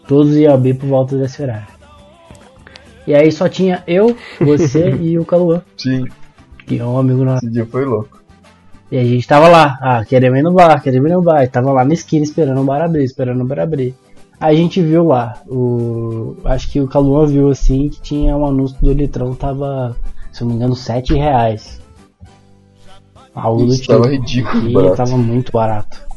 [0.08, 1.68] Todos iam abrir por volta desse horário.
[3.06, 6.06] E aí só tinha eu, você e o Caluan, Sim,
[6.66, 7.46] que é um amigo nosso.
[7.46, 8.17] esse dia foi louco.
[8.92, 11.44] E a gente tava lá, ah, queremos ir no bar, queremos ir no bar.
[11.44, 13.94] E tava lá na esquina esperando o bar abrir, esperando o bar abrir.
[14.40, 16.38] Aí a gente viu lá, o.
[16.46, 19.96] Acho que o Caluan viu assim que tinha um anúncio do litrão, tava,
[20.32, 21.82] se eu não me engano, 7 reais.
[23.34, 23.88] Algo do tipo.
[23.88, 24.96] tava ridículo E barato.
[24.96, 26.08] tava muito barato.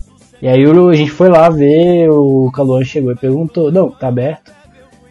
[0.40, 4.52] E aí a gente foi lá ver, o Caluan chegou e perguntou, não, tá aberto?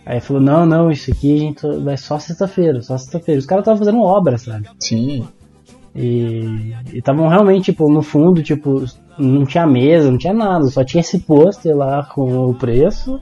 [0.06, 3.38] Aí falou, não, não, isso aqui a gente vai só sexta-feira, só sexta-feira.
[3.38, 4.67] Os caras estavam fazendo obra, sabe?
[4.80, 5.28] Sim,
[5.95, 8.84] E estavam realmente, tipo, no fundo, tipo,
[9.17, 13.19] não tinha mesa, não tinha nada, só tinha esse pôster lá com o preço,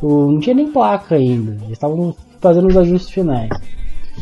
[0.00, 1.52] o- não tinha nem placa ainda.
[1.62, 3.50] Eles estavam fazendo os ajustes finais.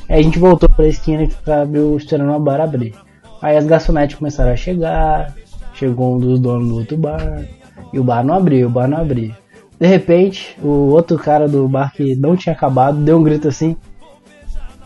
[0.09, 2.95] Aí a gente voltou pra esquina abrir o esperando a bar abrir.
[3.41, 5.35] Aí as garçonetes começaram a chegar,
[5.75, 7.45] chegou um dos donos do outro bar,
[7.93, 9.33] e o bar não abriu, o bar não abriu.
[9.79, 13.77] De repente, o outro cara do bar que não tinha acabado deu um grito assim: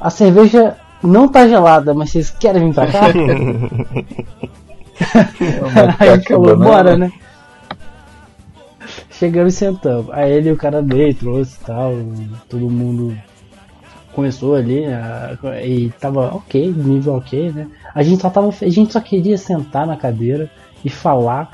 [0.00, 3.06] A cerveja não tá gelada, mas vocês querem vir pra cá?
[5.98, 7.12] Aí a gente falou, bora, né?
[9.10, 10.10] Chegamos e sentamos.
[10.12, 11.92] Aí ele e o cara veio, trouxe e tal.
[12.48, 13.16] Todo mundo
[14.14, 17.66] começou ali a- e tava ok, nível ok, né?
[17.94, 18.48] A gente só tava.
[18.48, 20.50] A gente só queria sentar na cadeira
[20.84, 21.52] e falar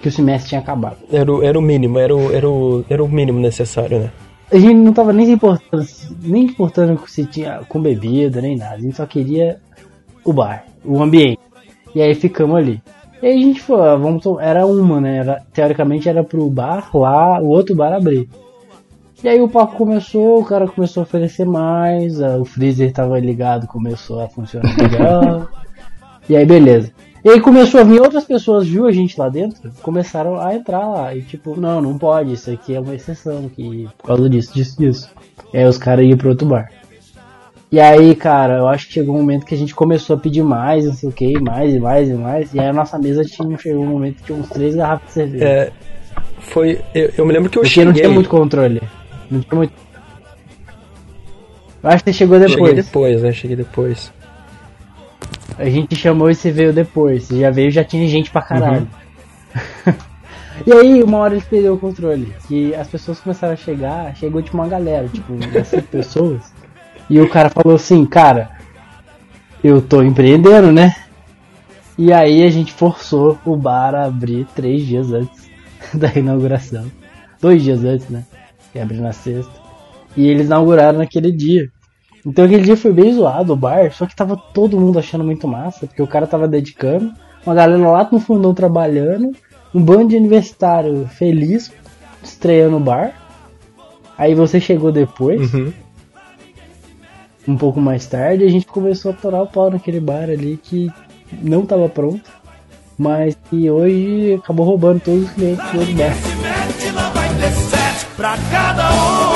[0.00, 0.96] que o semestre tinha acabado.
[1.10, 4.10] Era o, era o mínimo, era o, era, o, era o mínimo necessário, né?
[4.50, 5.86] A gente não tava nem se importando,
[6.22, 8.74] nem importando se tinha com bebida, nem nada.
[8.76, 9.58] A gente só queria
[10.24, 11.40] o bar, o ambiente.
[11.94, 12.80] E aí ficamos ali.
[13.22, 15.16] E aí a gente foi, ah, vamos era uma, né?
[15.18, 18.28] Era, teoricamente era pro bar lá, o outro bar abrir.
[19.24, 23.18] E aí o papo começou, o cara começou a oferecer mais, ah, o freezer tava
[23.18, 25.48] ligado, começou a funcionar legal.
[26.28, 26.92] e aí beleza.
[27.26, 30.86] E aí começou a vir outras pessoas, viu a gente lá dentro, começaram a entrar
[30.86, 31.12] lá.
[31.12, 34.78] E tipo, não, não pode, isso aqui é uma exceção, que por causa disso, disso,
[34.78, 35.10] disso.
[35.52, 36.70] E aí os caras iam pro outro bar.
[37.72, 40.44] E aí, cara, eu acho que chegou um momento que a gente começou a pedir
[40.44, 42.54] mais, não sei o que, mais e mais e mais.
[42.54, 45.12] E aí a nossa mesa tinha, chegou um momento que tinha uns três garrafas de
[45.14, 45.44] cerveja.
[45.44, 45.72] É,
[46.38, 46.80] foi.
[46.94, 47.86] Eu, eu me lembro que eu Porque cheguei.
[47.86, 48.80] não tinha muito controle.
[49.28, 49.72] Não tinha muito.
[51.82, 52.86] Eu acho que você chegou Cheguei depois.
[52.86, 53.32] depois, né?
[53.32, 54.12] Cheguei depois.
[55.58, 57.24] A gente chamou e você veio depois.
[57.24, 58.88] Você já veio já tinha gente pra caralho.
[60.66, 62.32] e aí, uma hora ele perdeu o controle.
[62.50, 66.52] E as pessoas começaram a chegar, chegou tipo uma galera, tipo, umas pessoas.
[67.08, 68.50] E o cara falou assim, cara,
[69.62, 70.94] eu tô empreendendo, né?
[71.96, 75.48] E aí a gente forçou o bar a abrir três dias antes
[75.94, 76.90] da inauguração.
[77.40, 78.24] Dois dias antes, né?
[78.72, 79.52] Que abriu na sexta.
[80.16, 81.70] E eles inauguraram naquele dia.
[82.26, 85.46] Então aquele dia foi bem zoado o bar, só que tava todo mundo achando muito
[85.46, 87.12] massa, porque o cara tava dedicando,
[87.46, 89.30] uma galera lá no fundão trabalhando,
[89.72, 91.72] um bando de universitário feliz,
[92.24, 93.12] estreando o bar.
[94.18, 95.72] Aí você chegou depois, Uhum.
[97.46, 100.58] um pouco mais tarde, e a gente começou a torar o pau naquele bar ali
[100.60, 100.90] que
[101.40, 102.28] não tava pronto,
[102.98, 106.12] mas que hoje acabou roubando todos os clientes do outro bar.
[108.16, 109.35] Pra cada homem.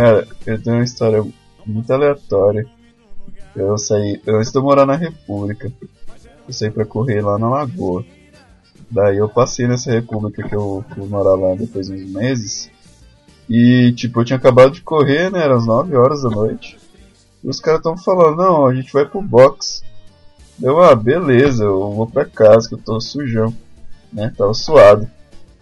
[0.00, 1.22] Cara, eu tenho uma história
[1.66, 2.66] muito aleatória.
[3.54, 5.70] Eu saí, antes de morar na República,
[6.48, 8.02] eu saí pra correr lá na Lagoa.
[8.90, 12.70] Daí eu passei nessa República que eu fui morar lá depois de uns meses.
[13.46, 15.44] E, tipo, eu tinha acabado de correr, né?
[15.44, 16.78] Eram as 9 horas da noite.
[17.44, 19.82] E os caras tão falando, não, a gente vai pro box.
[20.62, 23.54] Eu, ah, beleza, eu vou pra casa que eu tô sujão,
[24.10, 24.32] né?
[24.34, 25.02] Tava suado.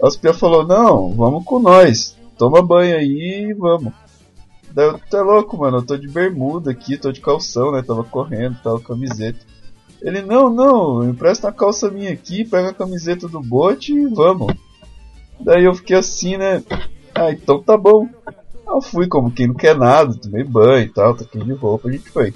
[0.01, 2.17] Aí os pia falou, não, vamos com nós.
[2.39, 3.93] Toma banho aí e vamos.
[4.73, 7.83] Daí eu, tá louco, mano, eu tô de bermuda aqui, tô de calção, né?
[7.83, 9.39] Tava correndo, tal, camiseta.
[10.01, 14.55] Ele, não, não, empresta a calça minha aqui, pega a camiseta do bote e vamos.
[15.41, 16.63] Daí eu fiquei assim, né?
[17.15, 18.09] Ah, então tá bom.
[18.67, 21.93] Eu fui como quem não quer nada, tomei banho e tal, troquei de roupa, a
[21.93, 22.35] gente foi.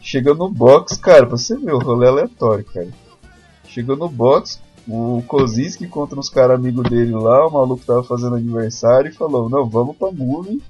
[0.00, 2.88] Chega no box, cara, pra você ver o rolê aleatório, cara.
[3.68, 8.36] Chegou no box, o Kozinski encontra uns caras amigos dele lá, o maluco tava fazendo
[8.36, 10.62] aniversário e falou, não, vamos pra movie,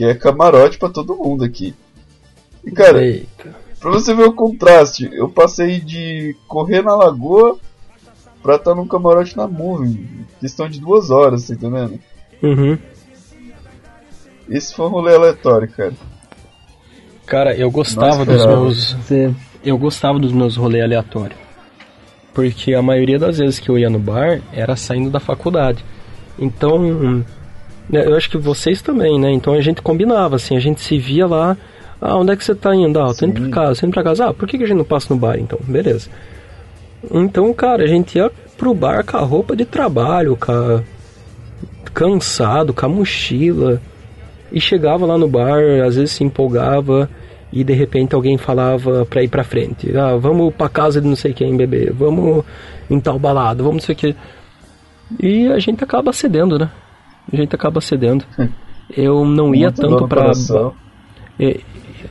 [0.00, 1.74] que é camarote pra todo mundo aqui.
[2.64, 3.54] E cara, Eita.
[3.78, 7.58] pra você ver o contraste, eu passei de correr na lagoa
[8.42, 10.24] pra estar num camarote na movie.
[10.40, 12.00] Questão de duas horas, tá entendendo?
[12.42, 12.78] Uhum.
[14.48, 15.92] Esse foi um rolê aleatório, cara.
[17.26, 18.92] Cara, eu gostava Não dos meus.
[18.94, 21.38] Você Eu gostava dos meus rolês aleatórios.
[22.32, 25.84] Porque a maioria das vezes que eu ia no bar era saindo da faculdade.
[26.38, 27.22] Então,
[27.92, 29.30] eu acho que vocês também, né?
[29.32, 31.56] Então a gente combinava, assim, a gente se via lá.
[32.00, 32.98] Ah, onde é que você tá indo?
[32.98, 34.26] Ah, eu tô indo pra casa, tô indo pra casa.
[34.26, 35.58] Ah, por que, que a gente não passa no bar então?
[35.62, 36.08] Beleza.
[37.10, 40.82] Então, cara, a gente ia pro bar com a roupa de trabalho, com a...
[41.92, 43.80] cansado, com a mochila.
[44.52, 47.08] E chegava lá no bar, às vezes se empolgava
[47.52, 49.96] e de repente alguém falava pra ir pra frente.
[49.96, 52.44] Ah, vamos pra casa de não sei quem beber, vamos
[52.88, 54.16] em tal balada, vamos não sei o que.
[55.20, 56.70] E a gente acaba cedendo, né?
[57.32, 58.24] A gente acaba cedendo.
[58.96, 60.74] Eu não ia Muito tanto coração.
[61.38, 61.60] É,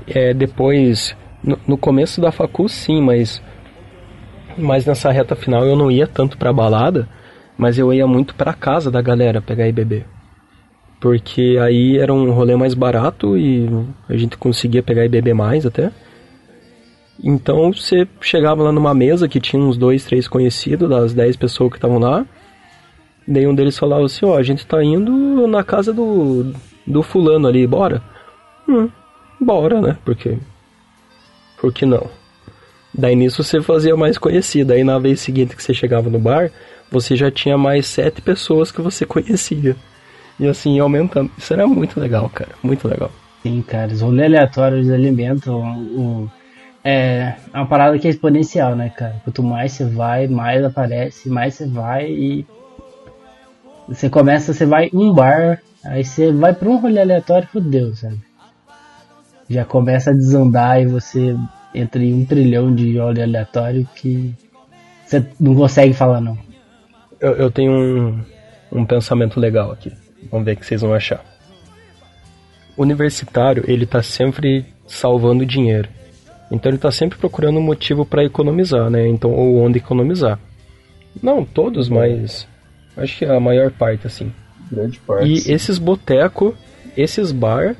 [0.08, 3.42] é, depois, no, no começo da facul sim, mas
[4.58, 7.08] mas nessa reta final eu não ia tanto pra balada,
[7.58, 10.06] mas eu ia muito pra casa da galera pegar e beber.
[11.00, 13.70] Porque aí era um rolê mais barato e
[14.08, 15.92] a gente conseguia pegar e beber mais até.
[17.24, 21.72] Então você chegava lá numa mesa que tinha uns dois, três conhecidos das dez pessoas
[21.72, 22.26] que estavam lá.
[23.32, 26.52] Daí um deles falava assim, ó, a gente tá indo na casa do,
[26.86, 28.02] do fulano ali, bora?
[28.68, 28.90] Hum,
[29.40, 29.98] bora, né?
[30.04, 30.36] Porque.
[31.62, 32.10] Por que não?
[32.92, 34.74] Daí nisso você fazia mais conhecido.
[34.74, 36.50] Aí na vez seguinte que você chegava no bar,
[36.90, 39.76] você já tinha mais sete pessoas que você conhecia.
[40.40, 41.30] E assim aumentando.
[41.38, 42.52] Isso era muito legal, cara.
[42.64, 43.12] Muito legal.
[43.44, 46.32] Sim, cara, os rolês aleatórios alimentam o.
[46.84, 49.22] É uma parada que é exponencial, né, cara?
[49.24, 52.46] Quanto mais você vai, mais aparece, mais você vai e.
[53.90, 58.20] Você começa, você vai um bar, aí você vai pra um rolê aleatório, fodeu, sabe?
[59.50, 61.36] Já começa a desandar e você
[61.74, 64.36] entra em um trilhão de rolê aleatório que
[65.04, 66.38] você não consegue falar não.
[67.20, 68.24] Eu, eu tenho um,
[68.72, 69.92] um pensamento legal aqui.
[70.30, 71.26] Vamos ver o que vocês vão achar.
[72.78, 75.90] Universitário, ele tá sempre salvando dinheiro.
[76.52, 79.08] Então ele tá sempre procurando um motivo para economizar, né?
[79.08, 80.40] Então, ou onde economizar.
[81.22, 82.48] Não todos, mas
[82.98, 84.32] acho que a maior parte, assim.
[84.72, 85.28] Grande parte.
[85.28, 86.56] E esses boteco,
[86.96, 87.76] esses bar,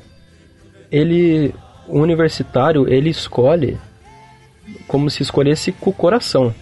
[0.92, 1.54] ele,
[1.88, 3.78] o universitário, ele escolhe
[4.88, 6.54] como se escolhesse com o coração.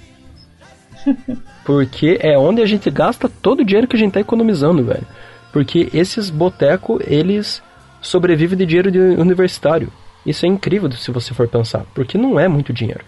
[1.65, 5.05] Porque é onde a gente gasta todo o dinheiro que a gente tá economizando, velho.
[5.51, 7.61] Porque esses boteco, eles
[8.01, 9.91] sobrevivem de dinheiro de universitário.
[10.25, 13.03] Isso é incrível se você for pensar, porque não é muito dinheiro.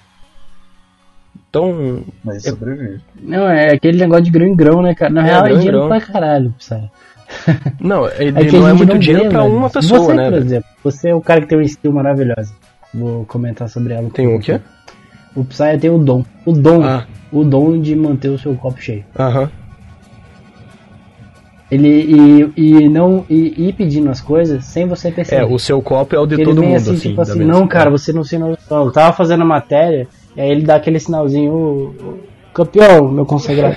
[1.50, 3.00] Então, Mas eu- sobrevive.
[3.22, 5.12] Não, é aquele negócio de grão em grão, né, cara?
[5.12, 5.88] Na É, real é dinheiro grão.
[5.88, 6.90] pra caralho, sabe?
[7.82, 9.56] não, ele É não é muito não dinheiro vê, pra velho.
[9.56, 10.30] uma pessoa, você, né?
[10.30, 12.54] por exemplo, você é o cara que tem uma skill maravilhosa.
[12.94, 14.10] Vou comentar sobre ela.
[14.12, 14.60] Tem um o quê?
[15.36, 16.24] O Psy tem o dom.
[16.46, 16.84] O dom.
[16.84, 17.06] Ah.
[17.32, 19.04] O dom de manter o seu copo cheio.
[19.18, 19.50] Aham.
[21.72, 25.44] Ele e, e não e ir pedindo as coisas sem você É, perceber.
[25.54, 27.10] o seu copo é o de Ele todo vem mundo, assim, assim.
[27.10, 28.86] tipo assim, não, cara, você não se noção.
[28.86, 30.08] Eu tava fazendo a matéria,
[30.40, 32.14] e aí ele dá aquele sinalzinho, "Ô, ô,
[32.54, 33.76] campeão, meu consagrado.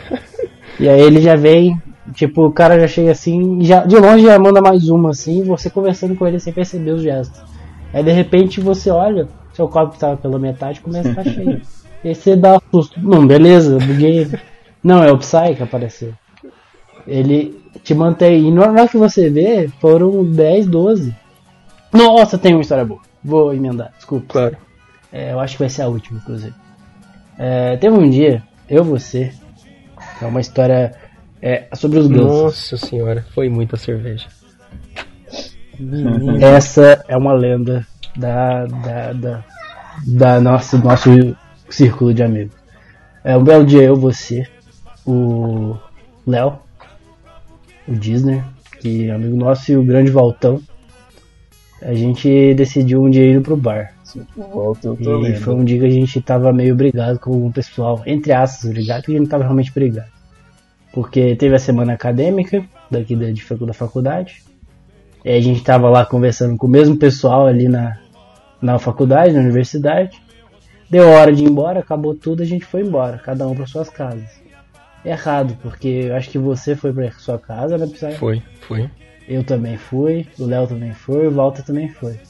[0.79, 1.77] e aí ele já vem,
[2.15, 5.69] tipo, o cara já chega assim, já, de longe já manda mais uma, assim, você
[5.69, 7.43] conversando com ele sem perceber os gestos.
[7.93, 11.61] Aí de repente você olha, seu copo tava pela metade começa a estar cheio.
[12.05, 13.01] E aí você dá um susto.
[13.01, 14.29] Não, beleza, eu buguei.
[14.85, 16.13] Não, é o Psy que apareceu.
[17.09, 18.47] Ele te mantém.
[18.47, 21.13] E na hora que você vê, foram 10, 12.
[21.93, 23.01] Nossa, tem uma história boa.
[23.23, 24.27] Vou emendar, desculpa.
[24.29, 24.57] Claro.
[25.13, 26.55] É, eu acho que vai ser a última, inclusive.
[27.39, 29.33] É, teve um dia, eu você,
[30.21, 30.95] é uma história
[31.41, 32.27] é, sobre os gansos.
[32.27, 34.27] Nossa senhora, foi muita cerveja.
[36.41, 39.45] Essa é uma lenda da, da, da,
[40.07, 41.11] da nosso, nosso
[41.69, 42.55] círculo de amigos.
[43.25, 44.47] É um belo dia eu, você,
[45.07, 45.77] o
[46.27, 46.59] Léo,
[47.87, 48.43] o Disney,
[48.81, 50.61] que é amigo nosso, e o grande Valtão.
[51.81, 53.93] A gente decidiu um dia ir pro bar.
[54.37, 55.41] Volta, eu tô E lendo.
[55.41, 59.03] foi um dia que a gente tava meio brigado com o pessoal, entre aspas, brigado,
[59.05, 60.11] que a gente tava realmente brigado.
[60.93, 63.27] Porque teve a semana acadêmica daqui da,
[63.67, 64.43] da faculdade.
[65.25, 67.97] E a gente tava lá conversando com o mesmo pessoal ali na,
[68.61, 70.21] na faculdade, na universidade.
[70.91, 73.89] Deu hora de ir embora, acabou tudo, a gente foi embora, cada um para suas
[73.89, 74.29] casas.
[75.05, 78.13] Errado, porque eu acho que você foi pra sua casa, né, Psy?
[78.19, 78.91] Foi, foi.
[79.27, 82.21] Eu também fui, o Léo também foi, o Walter também foi.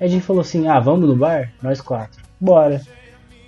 [0.00, 1.52] A gente falou assim, ah, vamos no bar?
[1.62, 2.22] Nós quatro.
[2.40, 2.80] Bora.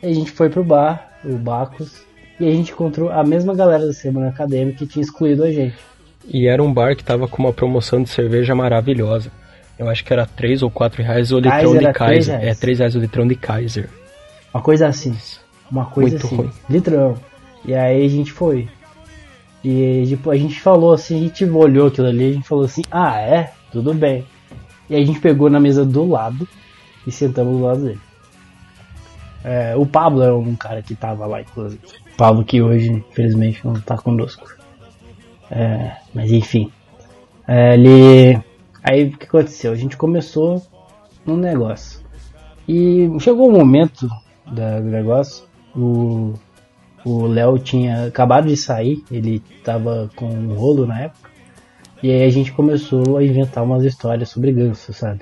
[0.03, 2.03] Aí a gente foi pro bar, o Bacos,
[2.39, 5.77] e a gente encontrou a mesma galera da semana acadêmica que tinha excluído a gente.
[6.27, 9.31] E era um bar que tava com uma promoção de cerveja maravilhosa.
[9.79, 12.39] Eu acho que era 3 ou 4 reais o litrão de Kaiser.
[12.39, 12.57] reais.
[12.57, 13.89] É 3 reais o litrão de Kaiser.
[14.53, 15.17] Uma coisa assim.
[15.71, 16.37] Uma coisa Muito assim.
[16.37, 16.51] ruim.
[16.69, 17.17] Litrão.
[17.65, 18.69] E aí a gente foi.
[19.65, 22.83] E tipo, a gente falou assim, a gente olhou aquilo ali, a gente falou assim,
[22.91, 23.53] ah é?
[23.71, 24.25] Tudo bem.
[24.93, 26.47] E a gente pegou na mesa do lado
[27.07, 28.01] e sentamos do lado dele.
[29.43, 31.81] É, o Pablo é um cara que tava lá, inclusive.
[32.13, 34.47] O Pablo que hoje, infelizmente, não tá conosco.
[35.51, 36.71] É, mas enfim.
[37.49, 38.39] É, ele.
[38.83, 39.73] Aí o que aconteceu?
[39.73, 40.61] A gente começou
[41.27, 42.01] um negócio.
[42.69, 44.07] E chegou o momento
[44.47, 45.47] da- do negócio.
[45.75, 46.35] O
[47.05, 51.32] o Léo tinha acabado de sair, ele tava com um rolo na época.
[52.03, 55.21] E aí a gente começou a inventar umas histórias sobre ganso, sabe?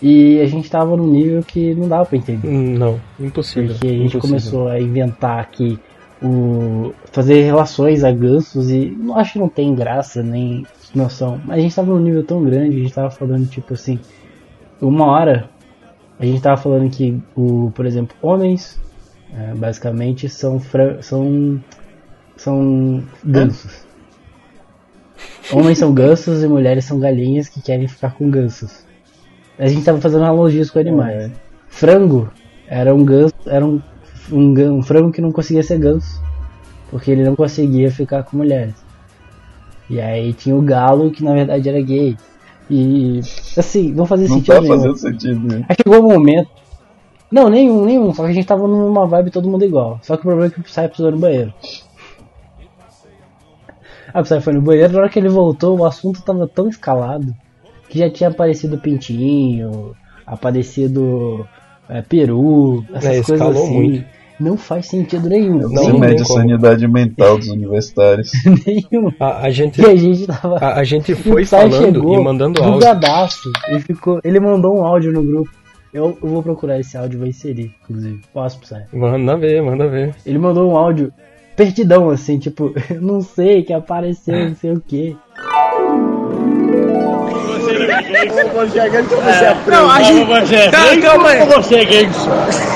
[0.00, 2.48] E a gente tava num nível que não dava pra entender.
[2.48, 3.70] Hum, Não, impossível.
[3.70, 4.20] Porque a gente impossível.
[4.20, 5.78] começou a inventar aqui
[6.20, 6.92] o.
[7.12, 11.40] fazer relações a gansos e não acho que não tem graça nem noção.
[11.44, 13.98] Mas a gente tava num nível tão grande, a gente tava falando tipo assim,
[14.80, 15.48] uma hora
[16.18, 18.78] a gente tava falando que o, por exemplo, homens
[19.36, 20.60] é, basicamente são
[21.00, 21.60] são
[22.36, 23.81] são gansos.
[25.52, 28.84] Homens são gansos e mulheres são galinhas que querem ficar com gansos.
[29.58, 31.30] A gente tava fazendo analogias com animais.
[31.68, 32.30] Frango
[32.66, 33.80] era um ganso, era um,
[34.30, 36.22] um, um frango que não conseguia ser ganso,
[36.90, 38.74] porque ele não conseguia ficar com mulheres.
[39.90, 42.16] E aí tinha o galo que na verdade era gay.
[42.70, 43.20] E
[43.58, 44.76] assim, não fazia Não sentido tá nenhum.
[44.76, 45.66] fazendo sentido, né?
[45.68, 46.48] Aí chegou um momento.
[47.30, 48.14] Não, nenhum, nenhum.
[48.14, 49.98] Só que a gente tava numa vibe todo mundo igual.
[50.02, 51.52] Só que o problema é que o Psy precisou no banheiro.
[54.14, 56.68] Aí o Psy foi no banheiro, na hora que ele voltou, o assunto tava tão
[56.68, 57.34] escalado
[57.88, 59.94] que já tinha aparecido pintinho,
[60.26, 61.46] aparecido
[61.88, 63.72] é, peru, essas É, coisas assim.
[63.74, 64.04] muito.
[64.40, 65.58] Não faz sentido nenhum.
[65.58, 66.40] Não, Você não mede a como.
[66.40, 68.32] sanidade mental dos universitários.
[68.66, 69.12] nenhum.
[69.20, 70.56] A, a gente, E a gente tava.
[70.58, 72.74] a, a gente E foi falando e mandando áudio.
[72.78, 74.20] bugadaço, e ficou.
[74.24, 75.50] Ele mandou um áudio no grupo.
[75.94, 78.20] Eu, eu vou procurar esse áudio e vou inserir, inclusive.
[78.32, 78.76] Posso, Psy?
[78.92, 80.14] Manda ver, manda ver.
[80.24, 81.12] Ele mandou um áudio
[81.56, 85.16] perdidão, assim, tipo, não sei que apareceu, não sei o que.
[89.66, 90.70] Não, a gente.
[90.70, 91.46] Cara, calma aí.
[91.46, 92.08] Você é gay.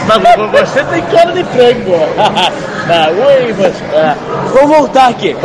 [0.06, 1.92] Mas você tem cara de frango.
[3.26, 3.74] Oi, mas.
[4.52, 5.36] Vamos voltar aqui.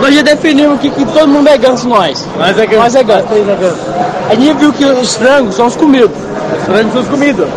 [0.00, 2.26] Nós já definimos que, que todo mundo é ganso, nós.
[2.36, 2.82] Nós é ganso.
[2.82, 3.26] Nós é ganso.
[4.28, 6.16] A gente viu que os frangos são os comidos.
[6.58, 7.48] Os frangos são os comidos.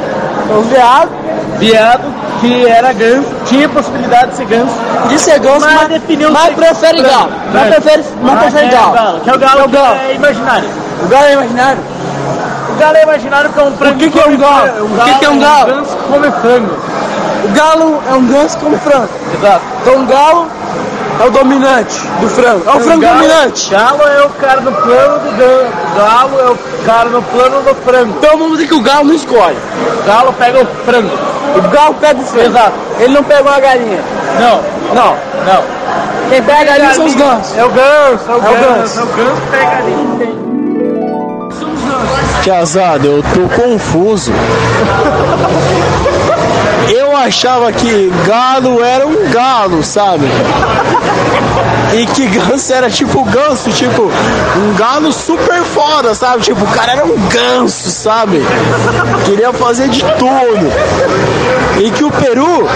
[0.47, 1.13] São os veados.
[1.59, 4.75] Viado que era ganso, tinha possibilidade de ser ganso.
[5.07, 7.31] De ser ganso, mas, definiu mas prefere galo.
[7.53, 9.21] Mas prefere, mas prefere galo.
[9.21, 10.69] Que é o galo, que é imaginário.
[11.01, 11.79] O galo é imaginário?
[12.69, 13.95] O galo é imaginário porque é um frango.
[13.95, 14.69] O que, que é um galo?
[14.83, 15.71] O que, que é um galo?
[15.71, 16.77] Um ganso come frango.
[17.43, 19.09] O galo é um ganso come frango.
[19.37, 19.61] Exato.
[19.81, 20.47] Então o galo
[21.19, 22.63] é o dominante do frango.
[22.69, 23.69] É o frango dominante.
[23.69, 25.73] Galo é o cara no plano do galo.
[25.95, 28.15] Galo é o cara no plano do frango.
[28.17, 29.57] Então vamos dizer que o galo não escolhe.
[30.01, 31.11] O galo pega o frango.
[31.55, 32.47] O galo pega o frango.
[32.47, 32.73] Exato.
[32.99, 34.01] Ele não pega uma galinha.
[34.39, 34.61] Não,
[34.93, 35.63] não, não.
[36.29, 37.57] Quem pega ali são os gansos.
[37.57, 38.63] É o ganso, é o ganso.
[38.63, 38.99] ganso.
[38.99, 40.43] É o ganso que pega ali.
[42.43, 44.33] Tiazada, eu tô confuso.
[46.89, 50.25] Eu achava que galo era um galo, sabe?
[51.93, 56.41] E que ganso era tipo ganso, tipo um galo super foda, sabe?
[56.41, 58.41] Tipo, o cara era um ganso, sabe?
[59.25, 60.71] Queria fazer de tudo.
[61.79, 62.67] E que o Peru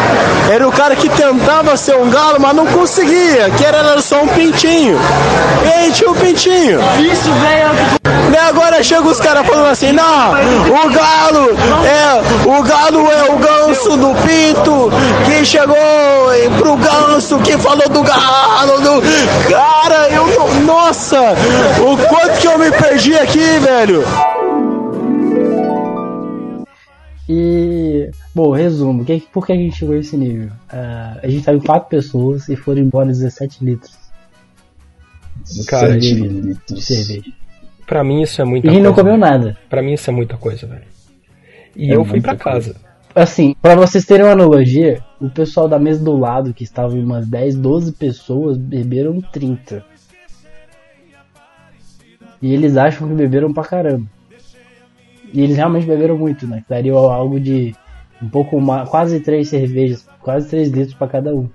[0.52, 4.28] era o cara que tentava ser um galo, mas não conseguia, que era só um
[4.28, 4.98] pintinho.
[5.82, 6.80] Ei, tinha um pintinho.
[7.00, 7.98] Isso, velho.
[8.34, 11.50] E agora chega os caras falando assim, não, o galo
[11.86, 14.91] é o galo é o ganso do pinto
[15.26, 15.76] que chegou
[16.58, 19.02] pro ganso que falou do galo do
[19.50, 21.20] cara, eu não- nossa,
[21.82, 24.04] o quanto que eu me perdi aqui, velho.
[27.30, 27.76] E,
[28.38, 30.49] bom, resumo, que, por que a gente chegou a esse nível?
[30.69, 33.91] Ah, a gente tava em quatro pessoas e foram embora 17 litros
[35.67, 36.85] Cara, 17 de litros.
[36.85, 37.31] cerveja.
[37.85, 38.83] Pra mim isso é muita E coisa.
[38.83, 39.57] não comeu nada.
[39.69, 40.83] Pra mim isso é muita coisa, velho.
[41.75, 42.75] E É eu fui pra casa.
[43.15, 47.03] Assim, pra vocês terem uma analogia, o pessoal da mesa do lado, que estava em
[47.03, 49.83] umas 10, 12 pessoas, beberam 30.
[52.41, 54.05] E eles acham que beberam pra caramba.
[55.33, 56.63] E eles realmente beberam muito, né?
[56.69, 57.73] Daria algo de
[58.22, 61.47] um pouco mais, quase 3 cervejas, quase 3 litros pra cada um.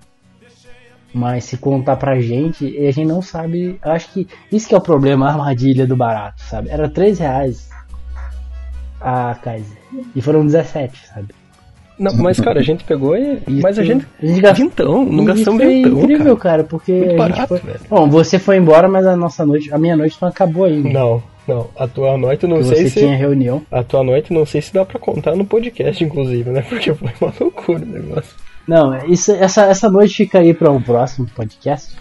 [1.15, 3.79] Mas se contar pra gente, a gente não sabe.
[3.85, 6.71] Eu acho que isso que é o problema, a armadilha do barato, sabe?
[6.71, 7.69] Era 3 reais
[9.01, 9.77] a Kaiser.
[10.17, 11.35] E foram 17, sabe?
[11.99, 13.35] Não, mas cara, a gente pegou e.
[13.47, 14.07] Isso- mas a gente.
[14.21, 15.99] a gente gastou- Vintão, não gastamos isso é vintão.
[16.01, 16.57] incrível, cara.
[16.57, 17.59] cara, porque barato, foi...
[17.59, 17.81] velho.
[17.91, 20.89] Bom, você foi embora, mas a nossa noite, a minha noite não acabou ainda.
[20.89, 21.69] Não, não.
[21.77, 23.01] A tua noite não porque sei você se.
[23.01, 23.63] tinha reunião.
[23.71, 26.63] A tua noite não sei se dá pra contar no podcast, inclusive, né?
[26.69, 28.35] Porque foi uma loucura o negócio.
[28.67, 31.97] Não, isso, essa, essa noite fica aí para um próximo podcast.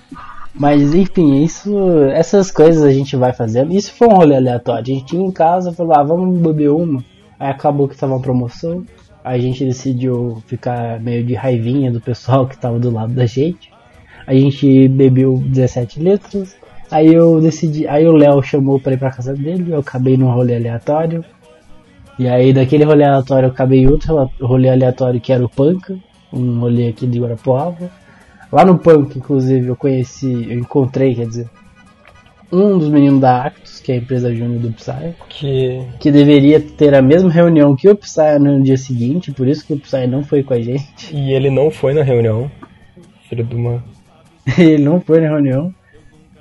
[0.54, 1.74] Mas enfim, isso,
[2.14, 3.74] essas coisas a gente vai fazendo.
[3.74, 4.82] Isso foi um rolê aleatório.
[4.82, 7.04] A gente ia em casa, falou, ah, vamos beber uma.
[7.40, 8.86] Aí acabou que tava uma promoção.
[9.24, 13.72] A gente decidiu ficar meio de raivinha do pessoal que tava do lado da gente.
[14.28, 16.56] A gente bebeu 17 litros.
[16.92, 20.32] Aí eu decidi, aí o Léo chamou pra ir pra casa dele, eu acabei num
[20.32, 21.24] rolê aleatório.
[22.20, 25.98] E aí daquele rolê aleatório eu acabei em outro rolê aleatório que era o Panca,
[26.34, 27.90] um rolê aqui de Guarapuava.
[28.52, 31.50] Lá no Punk, inclusive, eu conheci, eu encontrei, quer dizer,
[32.52, 35.82] um dos meninos da Actus, que é a empresa júnior do Psy, Que.
[36.02, 39.74] que deveria ter a mesma reunião que o Psy no dia seguinte, por isso que
[39.74, 41.16] o Psy não foi com a gente.
[41.16, 42.52] E ele não foi na reunião.
[43.30, 43.82] Filho de uma.
[44.58, 45.74] Ele não foi na reunião.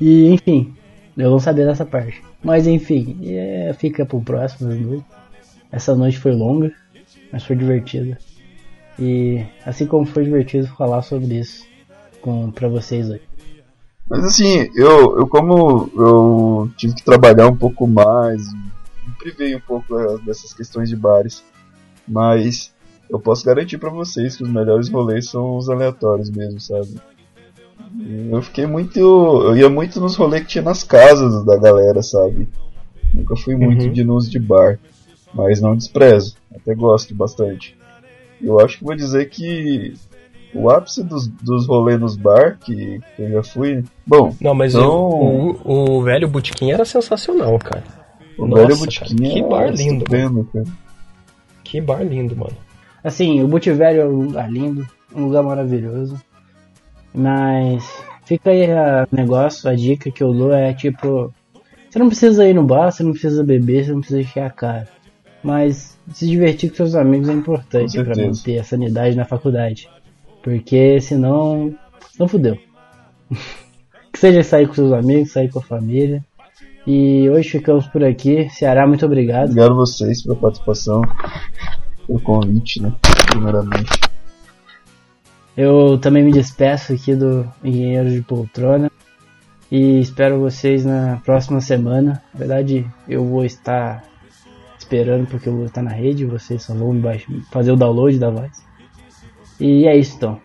[0.01, 0.75] E, enfim,
[1.17, 2.23] eu não sabia dessa parte.
[2.43, 5.05] Mas, enfim, é, fica pro próximo.
[5.71, 6.73] Essa noite foi longa,
[7.33, 8.19] mas foi divertida.
[8.99, 11.67] E, assim como foi divertido falar sobre isso
[12.21, 13.23] com, pra vocês hoje.
[14.09, 19.61] Mas assim, eu, eu como eu tive que trabalhar um pouco mais, me privei um
[19.61, 21.45] pouco eh, dessas questões de bares.
[22.09, 22.73] Mas
[23.09, 27.01] eu posso garantir pra vocês que os melhores rolês são os aleatórios mesmo, sabe?
[28.31, 28.99] Eu fiquei muito.
[28.99, 32.49] Eu ia muito nos rolês que tinha nas casas da galera, sabe?
[33.13, 33.93] Nunca fui muito Uhum.
[33.93, 34.79] de nos de bar.
[35.35, 36.37] Mas não desprezo.
[36.55, 37.77] Até gosto bastante.
[38.41, 39.95] Eu acho que vou dizer que
[40.55, 43.85] o ápice dos, dos rolês nos bar, que, que eu já fui.
[44.07, 47.85] Bom, Não, mas Então- o, o, o velho Botequim era sensacional, cara.
[48.39, 50.65] o Nossa, velho cara, Botiquinha que bar é lindo, estupendo, cara.
[51.65, 52.57] Que bar lindo, mano.
[53.03, 56.21] Assim, o Botivelho é um lugar lindo, um lugar maravilhoso.
[57.15, 61.33] Mas fica aí o negócio, a dica que eu dou é tipo.
[61.89, 64.51] Você não precisa ir no bar, você não precisa beber, você não precisa encher a
[64.51, 64.89] cara.
[65.43, 69.89] Mas se divertir com seus amigos é importante para manter a sanidade na faculdade.
[70.43, 71.75] Porque senão.
[72.19, 72.57] Não fudeu.
[74.13, 76.25] que seja sair com seus amigos, sair com a família.
[76.87, 78.49] E hoje ficamos por aqui.
[78.51, 79.51] Ceará, muito obrigado.
[79.51, 81.03] Obrigado a vocês pela participação,
[82.07, 82.93] pelo convite, né?
[83.29, 84.10] Primeiramente.
[85.57, 88.91] Eu também me despeço aqui do Engenheiro de Poltrona
[89.71, 92.23] e espero vocês na próxima semana.
[92.33, 94.03] Na verdade, eu vou estar
[94.79, 97.01] esperando porque eu vou estar na rede, vocês só vão
[97.51, 98.51] fazer o download da voz.
[99.61, 100.41] E é isso então.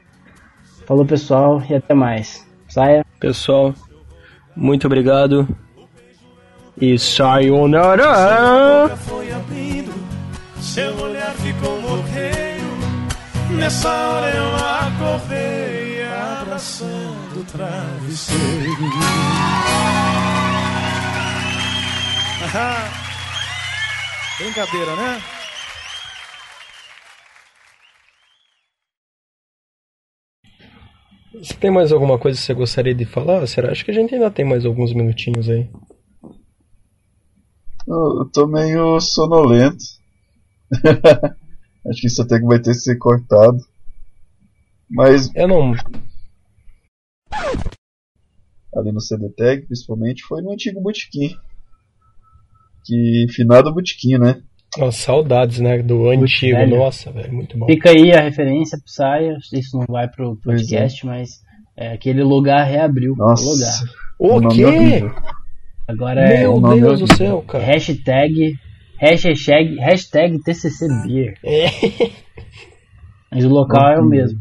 [0.86, 2.46] Falou pessoal e até mais.
[2.68, 3.06] Saia.
[3.20, 3.74] Pessoal,
[4.56, 5.48] muito obrigado.
[6.80, 8.96] E sayonara!
[8.98, 9.94] foi abrindo,
[10.60, 12.66] seu olhar ficou morreiro.
[13.52, 14.56] Nessa hora eu
[14.96, 18.36] acordei, abraçando o travesseiro.
[24.40, 25.22] Brincadeira, né?
[31.34, 33.46] Você tem mais alguma coisa que você gostaria de falar?
[33.46, 33.72] Será?
[33.72, 35.70] Acho que a gente ainda tem mais alguns minutinhos aí.
[37.88, 39.84] Eu, eu tô meio sonolento.
[41.88, 43.60] Acho que isso até que vai ter que ser cortado.
[44.90, 45.74] Mas Eu não.
[48.76, 51.30] ali no CDTEG, principalmente, foi no antigo Botequim.
[52.86, 54.42] Que finado Botequim, né?
[54.78, 55.82] Nossa, saudades, né?
[55.82, 56.58] Do antigo.
[56.58, 56.78] velho.
[56.78, 57.66] Nossa, velho, muito bom.
[57.66, 59.38] Fica aí a referência pro Saia.
[59.54, 61.42] Isso não vai pro podcast, mas
[61.78, 63.16] é, aquele lugar reabriu.
[63.16, 63.86] Nossa.
[64.20, 64.40] O lugar.
[64.40, 65.12] O nome quê?
[65.88, 67.64] Agora é Meu nome Deus do céu, cara.
[67.64, 68.54] hashtag,
[69.00, 71.38] hashtag, hashtag TCC Beer.
[71.44, 71.68] É.
[73.32, 74.40] Mas o local é o mesmo.